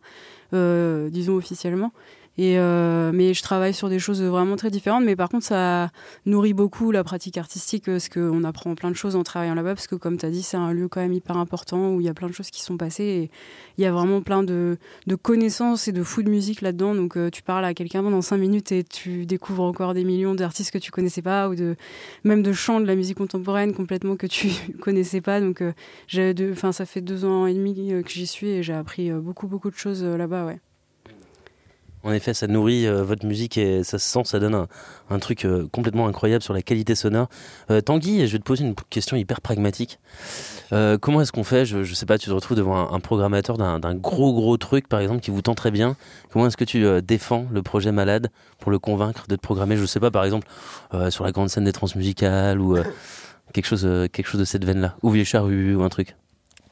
disons 1.10 1.34
officiellement. 1.34 1.92
Euh, 2.40 3.10
mais 3.12 3.34
je 3.34 3.42
travaille 3.42 3.74
sur 3.74 3.88
des 3.88 3.98
choses 3.98 4.22
vraiment 4.22 4.56
très 4.56 4.70
différentes. 4.70 5.04
Mais 5.04 5.16
par 5.16 5.28
contre, 5.28 5.44
ça 5.44 5.90
nourrit 6.26 6.54
beaucoup 6.54 6.90
la 6.90 7.02
pratique 7.02 7.36
artistique 7.36 7.86
parce 7.86 8.08
qu'on 8.08 8.44
apprend 8.44 8.74
plein 8.74 8.90
de 8.90 8.96
choses 8.96 9.16
en 9.16 9.24
travaillant 9.24 9.54
là-bas. 9.54 9.74
Parce 9.74 9.86
que, 9.86 9.96
comme 9.96 10.16
tu 10.16 10.26
as 10.26 10.30
dit, 10.30 10.42
c'est 10.42 10.56
un 10.56 10.72
lieu 10.72 10.88
quand 10.88 11.00
même 11.00 11.12
hyper 11.12 11.36
important 11.36 11.90
où 11.90 12.00
il 12.00 12.06
y 12.06 12.08
a 12.08 12.14
plein 12.14 12.28
de 12.28 12.32
choses 12.32 12.50
qui 12.50 12.62
sont 12.62 12.76
passées. 12.76 13.04
Et 13.04 13.30
il 13.76 13.84
y 13.84 13.86
a 13.86 13.92
vraiment 13.92 14.22
plein 14.22 14.42
de, 14.42 14.78
connaissances 15.22 15.88
et 15.88 15.92
de 15.92 16.02
fous 16.02 16.22
de 16.22 16.30
musique 16.30 16.60
là-dedans. 16.62 16.94
Donc, 16.94 17.16
euh, 17.16 17.30
tu 17.30 17.42
parles 17.42 17.64
à 17.64 17.74
quelqu'un 17.74 18.02
pendant 18.02 18.22
cinq 18.22 18.38
minutes 18.38 18.70
et 18.72 18.84
tu 18.84 19.26
découvres 19.26 19.64
encore 19.64 19.94
des 19.94 20.04
millions 20.04 20.34
d'artistes 20.34 20.70
que 20.70 20.78
tu 20.78 20.90
connaissais 20.90 21.22
pas 21.22 21.48
ou 21.48 21.54
même 22.24 22.42
de 22.42 22.52
chants 22.52 22.80
de 22.80 22.86
la 22.86 22.94
musique 22.94 23.18
contemporaine 23.18 23.72
complètement 23.74 24.16
que 24.16 24.26
tu 24.26 24.48
connaissais 24.80 25.20
pas. 25.20 25.40
Donc, 25.40 25.62
euh, 25.62 25.72
ça 26.72 26.86
fait 26.86 27.00
deux 27.00 27.24
ans 27.24 27.46
et 27.46 27.54
demi 27.54 27.74
que 28.04 28.10
j'y 28.10 28.26
suis 28.26 28.48
et 28.48 28.62
j'ai 28.62 28.74
appris 28.74 29.10
beaucoup, 29.10 29.48
beaucoup 29.48 29.70
de 29.70 29.76
choses 29.76 30.04
là-bas. 30.04 30.46
Ouais. 30.46 30.60
En 32.04 32.12
effet, 32.12 32.32
ça 32.32 32.46
nourrit 32.46 32.86
euh, 32.86 33.02
votre 33.02 33.26
musique 33.26 33.58
et 33.58 33.82
ça 33.82 33.98
se 33.98 34.08
sent, 34.08 34.22
ça 34.24 34.38
donne 34.38 34.66
un, 35.10 35.18
truc 35.18 35.44
euh, 35.44 35.66
complètement 35.72 36.06
incroyable 36.06 36.42
sur 36.42 36.54
la 36.54 36.62
qualité 36.62 36.94
sonore. 36.94 37.28
Euh, 37.70 37.80
Tanguy, 37.80 38.26
je 38.26 38.32
vais 38.32 38.38
te 38.38 38.44
poser 38.44 38.64
une 38.64 38.74
question 38.88 39.16
hyper 39.16 39.40
pragmatique. 39.40 39.98
comment 40.70 41.20
est-ce 41.20 41.32
qu'on 41.32 41.44
fait? 41.44 41.64
Je, 41.64 41.78
ne 41.78 41.84
sais 41.84 42.06
pas, 42.06 42.18
tu 42.18 42.28
te 42.28 42.34
retrouves 42.34 42.56
devant 42.56 42.92
un, 42.92 43.00
programmateur 43.00 43.58
d'un 43.58 43.94
gros 43.94 44.32
gros 44.32 44.56
truc, 44.56 44.88
par 44.88 45.00
exemple, 45.00 45.20
qui 45.20 45.30
vous 45.30 45.42
tend 45.42 45.54
très 45.54 45.70
bien. 45.70 45.96
Comment 46.32 46.46
est-ce 46.46 46.56
que 46.56 46.64
tu 46.64 46.84
défends 47.02 47.46
le 47.50 47.62
projet 47.62 47.90
Malade 47.90 48.30
pour 48.58 48.70
le 48.70 48.78
convaincre 48.78 49.26
de 49.28 49.36
te 49.36 49.40
programmer? 49.40 49.76
Je 49.76 49.86
sais 49.86 50.00
pas, 50.00 50.10
par 50.10 50.24
exemple, 50.24 50.46
sur 51.10 51.24
la 51.24 51.32
grande 51.32 51.48
scène 51.48 51.64
des 51.64 51.72
transmusicales 51.72 52.60
ou 52.60 52.76
quelque 53.52 53.66
chose, 53.66 53.88
quelque 54.12 54.26
chose 54.26 54.40
de 54.40 54.44
cette 54.44 54.64
veine-là, 54.64 54.96
ou 55.02 55.10
Vieux 55.10 55.24
Charru 55.24 55.74
ou 55.74 55.82
un 55.82 55.88
truc. 55.88 56.14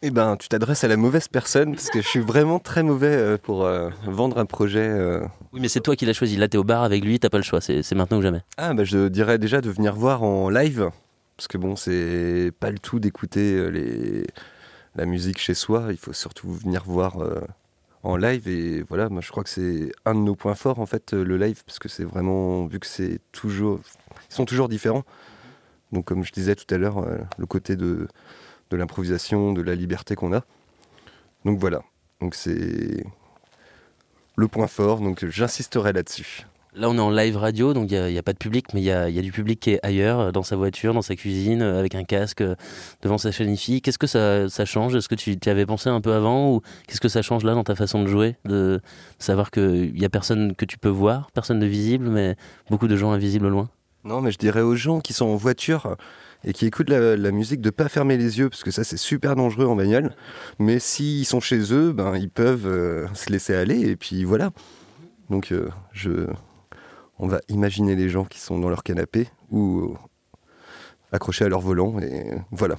Eh 0.08 0.12
ben, 0.12 0.36
tu 0.36 0.48
t'adresses 0.48 0.84
à 0.84 0.88
la 0.88 0.96
mauvaise 0.96 1.26
personne 1.26 1.74
parce 1.74 1.90
que 1.90 2.00
je 2.00 2.06
suis 2.06 2.20
vraiment 2.20 2.60
très 2.60 2.84
mauvais 2.84 3.08
euh, 3.08 3.38
pour 3.38 3.64
euh, 3.64 3.90
vendre 4.04 4.38
un 4.38 4.46
projet. 4.46 4.86
Euh. 4.88 5.26
Oui, 5.52 5.58
mais 5.58 5.66
c'est 5.66 5.80
toi 5.80 5.96
qui 5.96 6.06
l'as 6.06 6.12
choisi. 6.12 6.36
Là, 6.36 6.46
t'es 6.46 6.58
au 6.58 6.62
bar 6.62 6.84
avec 6.84 7.04
lui, 7.04 7.18
t'as 7.18 7.28
pas 7.28 7.38
le 7.38 7.42
choix. 7.42 7.60
C'est 7.60 7.92
maintenant 7.92 8.18
ou 8.18 8.22
jamais. 8.22 8.40
Ah, 8.56 8.72
bah, 8.72 8.84
je 8.84 9.08
dirais 9.08 9.38
déjà 9.38 9.60
de 9.60 9.68
venir 9.68 9.96
voir 9.96 10.22
en 10.22 10.48
live 10.48 10.90
parce 11.36 11.48
que 11.48 11.58
bon, 11.58 11.74
c'est 11.74 12.52
pas 12.60 12.70
le 12.70 12.78
tout 12.78 13.00
d'écouter 13.00 13.68
les... 13.72 14.28
la 14.94 15.06
musique 15.06 15.38
chez 15.38 15.54
soi. 15.54 15.88
Il 15.90 15.96
faut 15.96 16.12
surtout 16.12 16.52
venir 16.52 16.84
voir 16.86 17.16
en 18.04 18.16
live 18.16 18.46
et 18.46 18.84
voilà. 18.88 19.08
Moi, 19.08 19.22
je 19.22 19.32
crois 19.32 19.42
que 19.42 19.50
c'est 19.50 19.90
un 20.04 20.14
de 20.14 20.20
nos 20.20 20.36
points 20.36 20.54
forts 20.54 20.78
en 20.78 20.86
fait, 20.86 21.14
le 21.14 21.36
live, 21.36 21.64
parce 21.66 21.80
que 21.80 21.88
c'est 21.88 22.04
vraiment 22.04 22.66
vu 22.66 22.78
que 22.78 22.86
c'est 22.86 23.18
toujours, 23.32 23.80
ils 24.30 24.34
sont 24.34 24.44
toujours 24.44 24.68
différents. 24.68 25.02
Donc, 25.90 26.04
comme 26.04 26.22
je 26.22 26.30
disais 26.30 26.54
tout 26.54 26.72
à 26.72 26.78
l'heure, 26.78 27.04
le 27.38 27.46
côté 27.46 27.74
de 27.74 28.06
de 28.70 28.76
l'improvisation, 28.76 29.52
de 29.52 29.62
la 29.62 29.74
liberté 29.74 30.14
qu'on 30.14 30.33
a. 30.33 30.44
Donc 31.44 31.59
voilà, 31.59 31.83
donc 32.20 32.35
c'est 32.35 33.05
le 34.37 34.48
point 34.48 34.66
fort, 34.66 35.00
donc 35.00 35.24
j'insisterai 35.26 35.92
là-dessus. 35.92 36.46
Là, 36.76 36.90
on 36.90 36.96
est 36.98 37.00
en 37.00 37.11
live 37.11 37.38
radio, 37.38 37.72
donc 37.72 37.90
il 37.90 37.98
n'y 37.98 38.18
a, 38.18 38.22
pas 38.22 38.35
de 38.35 38.38
public, 38.38 38.74
mais 38.74 38.83
il 38.83 38.85
y 38.85 38.90
a, 38.90 39.09
du 39.09 39.33
public 39.33 39.61
qui 39.61 39.70
est 39.70 39.81
ailleurs, 39.83 40.31
dans 40.31 40.42
sa 40.42 40.57
voiture, 40.57 40.92
dans 40.92 41.00
sa 41.00 41.16
cuisine, 41.16 41.62
avec 41.62 41.94
un 41.94 42.05
casque, 42.05 42.44
devant 43.00 43.16
sa 43.16 43.33
chaîne 43.33 43.50
IFI. 43.50 43.81
Qu'est-ce 43.81 43.96
que 43.96 44.07
ça, 44.07 44.64
change? 44.66 44.94
Est-ce 44.94 45.09
que 45.09 45.14
tu 45.14 45.38
y 45.42 45.48
avais 45.48 45.64
pensé 45.64 45.88
un 45.88 46.02
peu 46.02 46.12
avant 46.12 46.52
Ou 46.52 46.61
qu'est-ce 46.87 47.00
que 47.00 47.09
ça 47.09 47.22
change 47.22 47.44
là 47.44 47.55
dans 47.55 47.64
ta 47.64 47.74
façon 47.74 48.02
de 48.02 48.09
jouer? 48.09 48.37
De 48.44 48.83
savoir 49.18 49.50
qu'il 49.50 49.94
n'y 49.94 50.05
a 50.05 50.11
personne 50.11 50.55
que 50.55 50.66
tu 50.66 50.76
peux 50.76 50.90
voir, 50.90 51.31
personne 51.33 51.61
de 51.61 51.66
visible, 51.66 52.11
mais 52.11 52.37
beaucoup 52.68 52.88
de 52.88 52.96
gens 52.96 53.11
invisibles 53.11 53.46
au 53.46 53.50
loin? 53.50 53.70
Non, 54.06 54.20
mais 54.20 54.30
je 54.30 54.38
dirais 54.38 54.62
aux 54.62 54.76
gens 54.76 55.00
qui 55.00 55.12
sont 55.12 55.26
en 55.26 55.36
voiture, 55.36 55.96
et 56.44 56.52
qui 56.52 56.64
écoutent 56.64 56.90
la, 56.90 57.30
musique 57.32 57.60
de 57.60 57.70
pas 57.70 57.88
fermer 57.88 58.16
les 58.16 58.38
yeux 58.38 58.48
parce 58.48 58.62
que 58.62 58.70
ça 58.70 58.84
c'est 58.84 58.96
super 58.96 59.34
dangereux 59.34 59.66
en 59.66 59.74
bagnole. 59.74 60.14
Mais 60.60 60.78
s'ils 60.78 61.26
sont 61.26 61.40
chez 61.40 61.72
eux, 61.72 61.92
ben 61.92 62.16
ils 62.16 62.30
peuvent 62.30 62.66
euh, 62.66 63.06
se 63.14 63.30
laisser 63.30 63.54
aller 63.54 63.80
et 63.80 63.96
puis 63.96 64.24
voilà. 64.24 64.50
Donc 65.28 65.50
euh, 65.50 65.68
je, 65.92 66.28
on 67.18 67.26
va 67.26 67.40
imaginer 67.48 67.96
les 67.96 68.08
gens 68.08 68.24
qui 68.24 68.38
sont 68.38 68.60
dans 68.60 68.68
leur 68.68 68.84
canapé 68.84 69.26
ou 69.50 69.96
accrochés 71.10 71.44
à 71.44 71.48
leur 71.48 71.60
volant 71.60 71.98
et 71.98 72.32
voilà. 72.52 72.76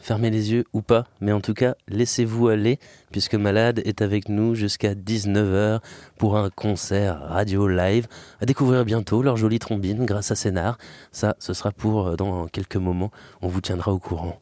Fermez 0.00 0.30
les 0.30 0.52
yeux 0.52 0.64
ou 0.72 0.82
pas, 0.82 1.06
mais 1.20 1.32
en 1.32 1.40
tout 1.40 1.54
cas, 1.54 1.74
laissez-vous 1.88 2.48
aller, 2.48 2.78
puisque 3.10 3.34
Malade 3.34 3.80
est 3.84 4.02
avec 4.02 4.28
nous 4.28 4.54
jusqu'à 4.54 4.94
19h 4.94 5.80
pour 6.18 6.36
un 6.36 6.50
concert 6.50 7.20
radio 7.28 7.68
live, 7.68 8.06
à 8.40 8.46
découvrir 8.46 8.84
bientôt 8.84 9.22
leur 9.22 9.36
jolie 9.36 9.58
trombine 9.58 10.04
grâce 10.06 10.30
à 10.30 10.34
Scénar. 10.34 10.78
Ça, 11.12 11.36
ce 11.38 11.52
sera 11.52 11.72
pour 11.72 12.08
euh, 12.08 12.16
dans 12.16 12.46
quelques 12.48 12.76
moments, 12.76 13.10
on 13.42 13.48
vous 13.48 13.60
tiendra 13.60 13.92
au 13.92 13.98
courant. 13.98 14.40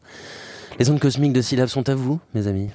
Les 0.78 0.90
ondes 0.90 1.00
cosmiques 1.00 1.32
de 1.32 1.42
syllabes 1.42 1.68
sont 1.68 1.88
à 1.88 1.94
vous, 1.94 2.20
mes 2.34 2.46
amis. 2.46 2.70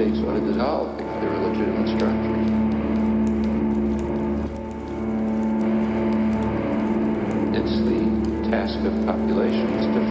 States 0.00 0.18
ought 0.20 0.32
to 0.32 0.40
dissolve 0.40 0.98
a 0.98 1.28
legitimate 1.44 1.88
structure. 1.92 2.40
It's 7.52 7.76
the 7.84 8.00
task 8.48 8.80
of 8.80 8.96
populations 9.04 9.84
to 9.92 10.09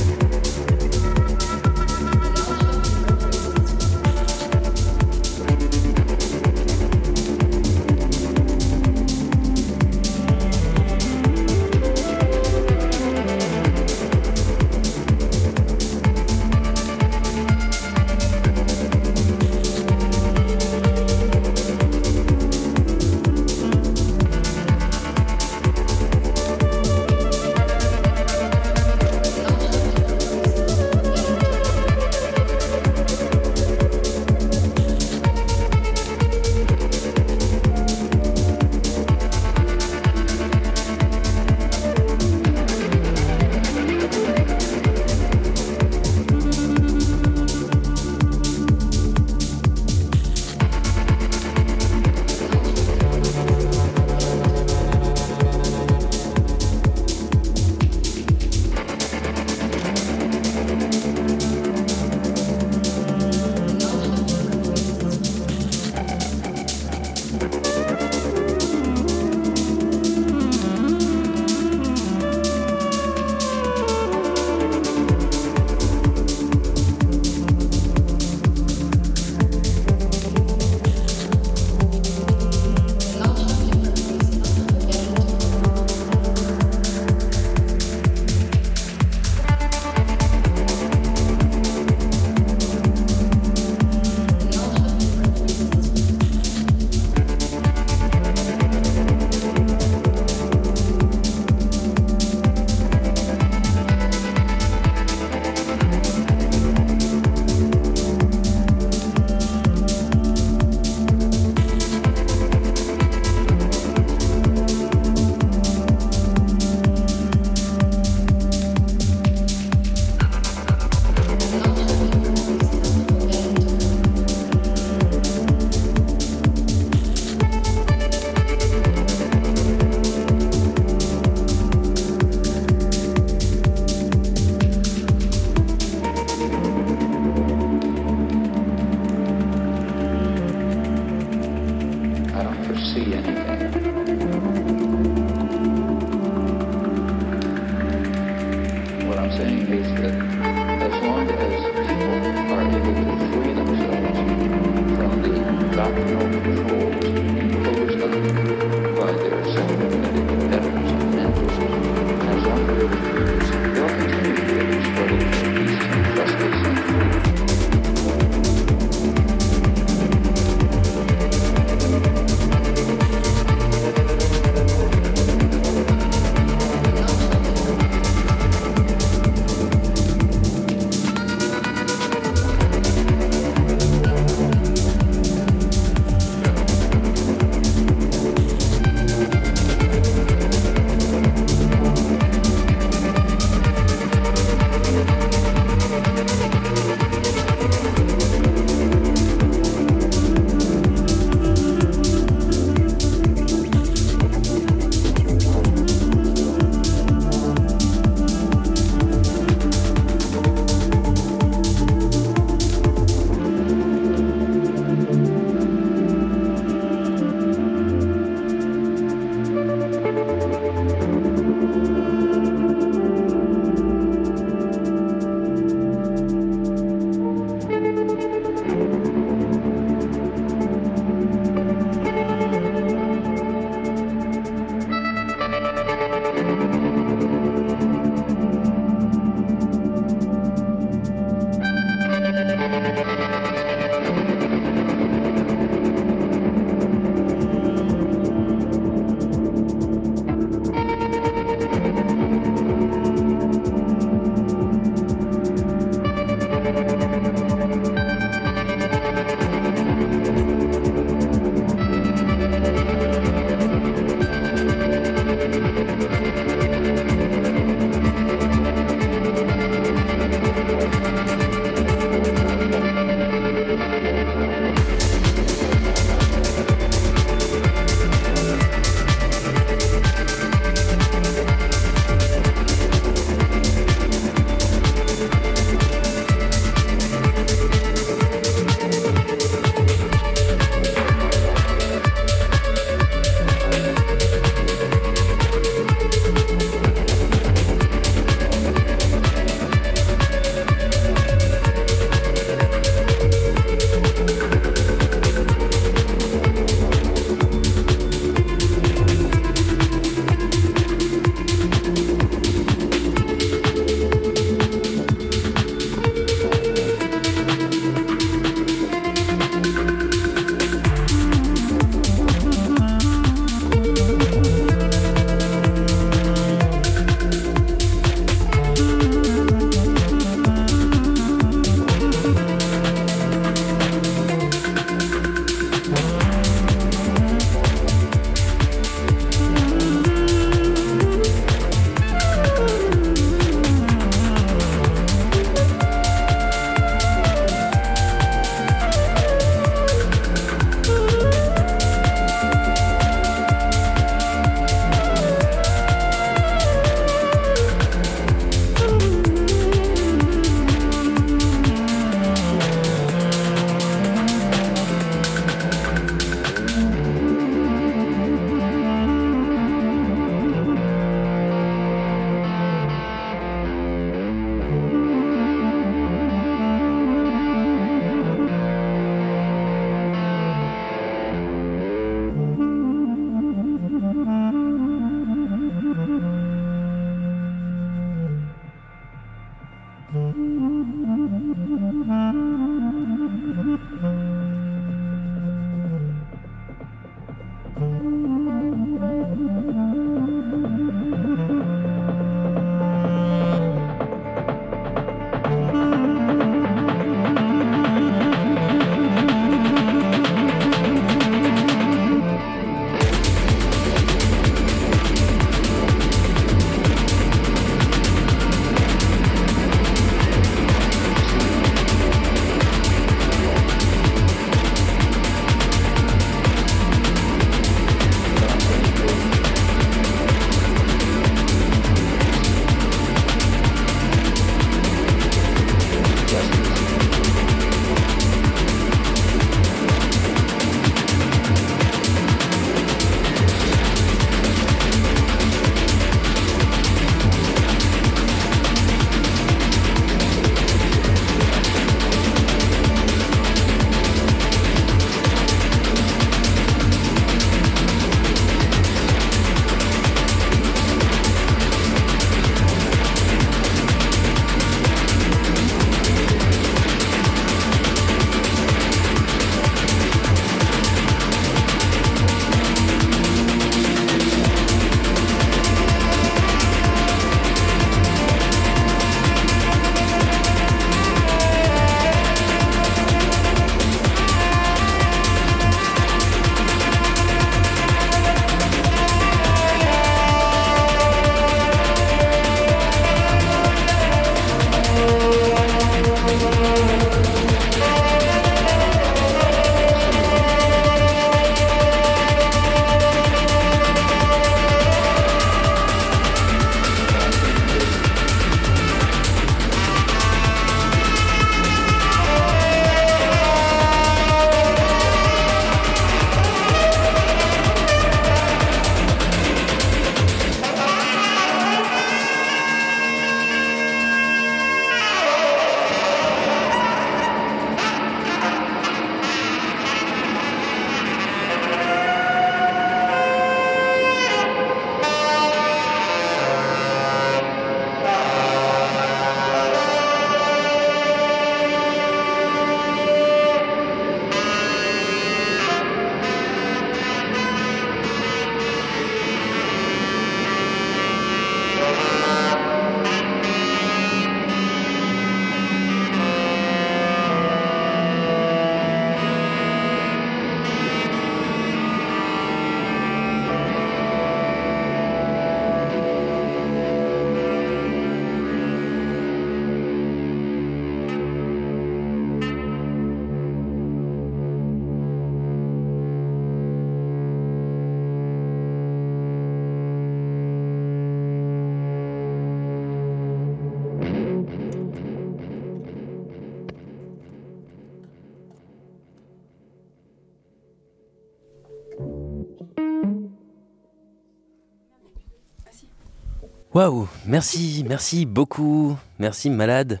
Waouh, 596.72 597.08
merci, 597.26 597.84
merci 597.88 598.26
beaucoup, 598.26 598.96
merci 599.18 599.50
malade. 599.50 600.00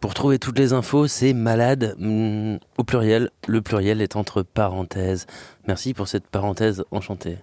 Pour 0.00 0.14
trouver 0.14 0.40
toutes 0.40 0.58
les 0.58 0.72
infos, 0.72 1.06
c'est 1.06 1.32
malade 1.32 1.94
mm, 1.96 2.56
au 2.76 2.82
pluriel. 2.82 3.30
Le 3.46 3.62
pluriel 3.62 4.02
est 4.02 4.16
entre 4.16 4.42
parenthèses. 4.42 5.28
Merci 5.68 5.94
pour 5.94 6.08
cette 6.08 6.26
parenthèse 6.26 6.82
enchantée. 6.90 7.38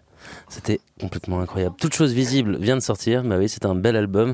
C'était 0.49 0.81
complètement 0.99 1.39
incroyable. 1.39 1.77
Toute 1.79 1.93
chose 1.93 2.11
visible 2.11 2.57
vient 2.57 2.75
de 2.75 2.81
sortir. 2.81 3.23
Bah 3.23 3.37
oui, 3.37 3.47
c'est 3.47 3.65
un 3.65 3.75
bel 3.75 3.95
album. 3.95 4.33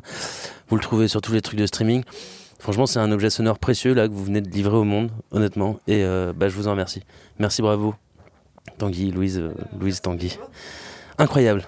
Vous 0.70 0.76
le 0.76 0.82
trouvez 0.82 1.08
sur 1.08 1.22
tous 1.22 1.34
les 1.34 1.42
trucs 1.42 1.60
de 1.60 1.68
streaming. 1.68 2.04
Franchement, 2.58 2.88
c'est 2.88 3.00
un 3.00 3.12
objet 3.12 3.30
sonore 3.30 3.60
précieux 3.60 3.94
là 3.94 4.08
que 4.08 4.14
vous 4.14 4.24
venez 4.26 4.42
de 4.42 4.50
livrer 4.50 4.78
au 4.78 4.86
monde, 4.86 5.12
honnêtement. 5.30 5.78
Et 5.86 6.04
euh, 6.04 6.34
bah, 6.36 6.50
je 6.50 6.56
vous 6.56 6.68
en 6.68 6.72
remercie. 6.72 7.04
Merci, 7.38 7.62
bravo. 7.62 7.94
Tanguy, 8.80 9.12
Louise, 9.12 9.38
euh, 9.38 9.54
Louise 9.80 10.02
Tanguy. 10.02 10.40
Incroyable. 11.20 11.64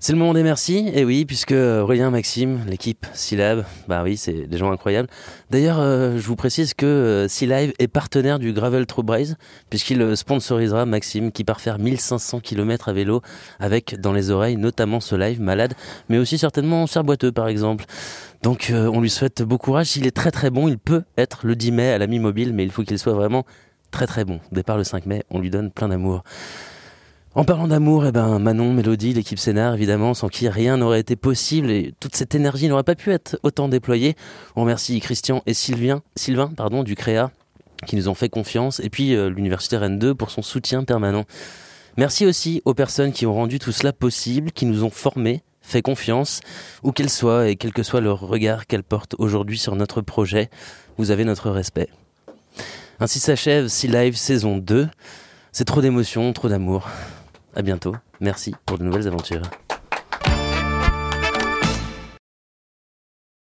C'est 0.00 0.12
le 0.12 0.18
moment 0.18 0.32
des 0.32 0.44
merci, 0.44 0.88
et 0.94 1.04
oui, 1.04 1.24
puisque 1.24 1.50
Aurélien, 1.50 2.10
Maxime, 2.10 2.60
l'équipe 2.68 3.04
Syllab, 3.14 3.64
bah 3.88 4.04
oui, 4.04 4.16
c'est 4.16 4.46
des 4.46 4.56
gens 4.56 4.70
incroyables. 4.70 5.08
D'ailleurs, 5.50 5.80
euh, 5.80 6.18
je 6.18 6.26
vous 6.26 6.36
précise 6.36 6.72
que 6.72 6.86
euh, 6.86 7.72
est 7.78 7.88
partenaire 7.88 8.38
du 8.38 8.52
Gravel 8.52 8.86
True 8.86 9.02
Braze, 9.02 9.36
puisqu'il 9.70 10.00
euh, 10.00 10.14
sponsorisera 10.14 10.86
Maxime 10.86 11.32
qui 11.32 11.42
part 11.42 11.60
faire 11.60 11.80
1500 11.80 12.38
km 12.38 12.88
à 12.88 12.92
vélo 12.92 13.22
avec 13.58 14.00
dans 14.00 14.12
les 14.12 14.30
oreilles 14.30 14.56
notamment 14.56 15.00
ce 15.00 15.16
live 15.16 15.40
malade, 15.40 15.74
mais 16.08 16.18
aussi 16.18 16.38
certainement 16.38 16.86
Serboiteux 16.86 17.32
par 17.32 17.48
exemple. 17.48 17.84
Donc 18.44 18.70
euh, 18.70 18.88
on 18.94 19.00
lui 19.00 19.10
souhaite 19.10 19.42
beau 19.42 19.58
courage, 19.58 19.88
s'il 19.88 20.06
est 20.06 20.14
très 20.14 20.30
très 20.30 20.50
bon, 20.50 20.68
il 20.68 20.78
peut 20.78 21.02
être 21.16 21.44
le 21.44 21.56
10 21.56 21.72
mai 21.72 21.90
à 21.90 21.98
la 21.98 22.06
mi-mobile, 22.06 22.52
mais 22.52 22.62
il 22.62 22.70
faut 22.70 22.84
qu'il 22.84 23.00
soit 23.00 23.14
vraiment 23.14 23.44
très 23.90 24.06
très 24.06 24.24
bon. 24.24 24.38
Départ 24.52 24.76
le 24.76 24.84
5 24.84 25.06
mai, 25.06 25.24
on 25.30 25.40
lui 25.40 25.50
donne 25.50 25.72
plein 25.72 25.88
d'amour. 25.88 26.22
En 27.34 27.44
parlant 27.44 27.68
d'amour, 27.68 28.06
eh 28.06 28.12
ben 28.12 28.38
Manon, 28.38 28.72
Mélodie, 28.72 29.12
l'équipe 29.12 29.38
Scénar, 29.38 29.74
évidemment, 29.74 30.14
sans 30.14 30.28
qui 30.28 30.48
rien 30.48 30.78
n'aurait 30.78 31.00
été 31.00 31.14
possible 31.14 31.70
et 31.70 31.92
toute 32.00 32.16
cette 32.16 32.34
énergie 32.34 32.68
n'aurait 32.68 32.82
pas 32.82 32.94
pu 32.94 33.12
être 33.12 33.38
autant 33.42 33.68
déployée. 33.68 34.16
On 34.56 34.62
remercie 34.62 34.98
Christian 35.00 35.42
et 35.46 35.54
Sylvain, 35.54 36.02
Sylvain 36.16 36.48
pardon, 36.56 36.82
du 36.82 36.94
Créa 36.96 37.30
qui 37.86 37.96
nous 37.96 38.08
ont 38.08 38.14
fait 38.14 38.28
confiance 38.28 38.80
et 38.80 38.90
puis 38.90 39.14
euh, 39.14 39.28
l'Université 39.30 39.76
Rennes 39.76 39.98
2 39.98 40.14
pour 40.14 40.30
son 40.30 40.42
soutien 40.42 40.82
permanent. 40.84 41.26
Merci 41.96 42.26
aussi 42.26 42.62
aux 42.64 42.74
personnes 42.74 43.12
qui 43.12 43.26
ont 43.26 43.34
rendu 43.34 43.58
tout 43.58 43.72
cela 43.72 43.92
possible, 43.92 44.50
qui 44.50 44.66
nous 44.66 44.82
ont 44.82 44.90
formés, 44.90 45.42
fait 45.62 45.82
confiance, 45.82 46.40
où 46.82 46.92
qu'elles 46.92 47.10
soient 47.10 47.48
et 47.48 47.56
quel 47.56 47.72
que 47.72 47.82
soit 47.82 48.00
leur 48.00 48.20
regard 48.20 48.66
qu'elles 48.66 48.82
portent 48.82 49.14
aujourd'hui 49.18 49.58
sur 49.58 49.76
notre 49.76 50.00
projet. 50.00 50.48
Vous 50.96 51.10
avez 51.10 51.24
notre 51.24 51.50
respect. 51.50 51.88
Ainsi 53.00 53.20
s'achève 53.20 53.68
Sea 53.68 53.88
Live 53.88 54.16
saison 54.16 54.56
2. 54.56 54.88
C'est 55.52 55.64
trop 55.64 55.82
d'émotions, 55.82 56.32
trop 56.32 56.48
d'amour. 56.48 56.88
À 57.54 57.62
bientôt. 57.62 57.94
Merci 58.20 58.54
pour 58.66 58.78
de 58.78 58.84
nouvelles 58.84 59.08
aventures. 59.08 59.42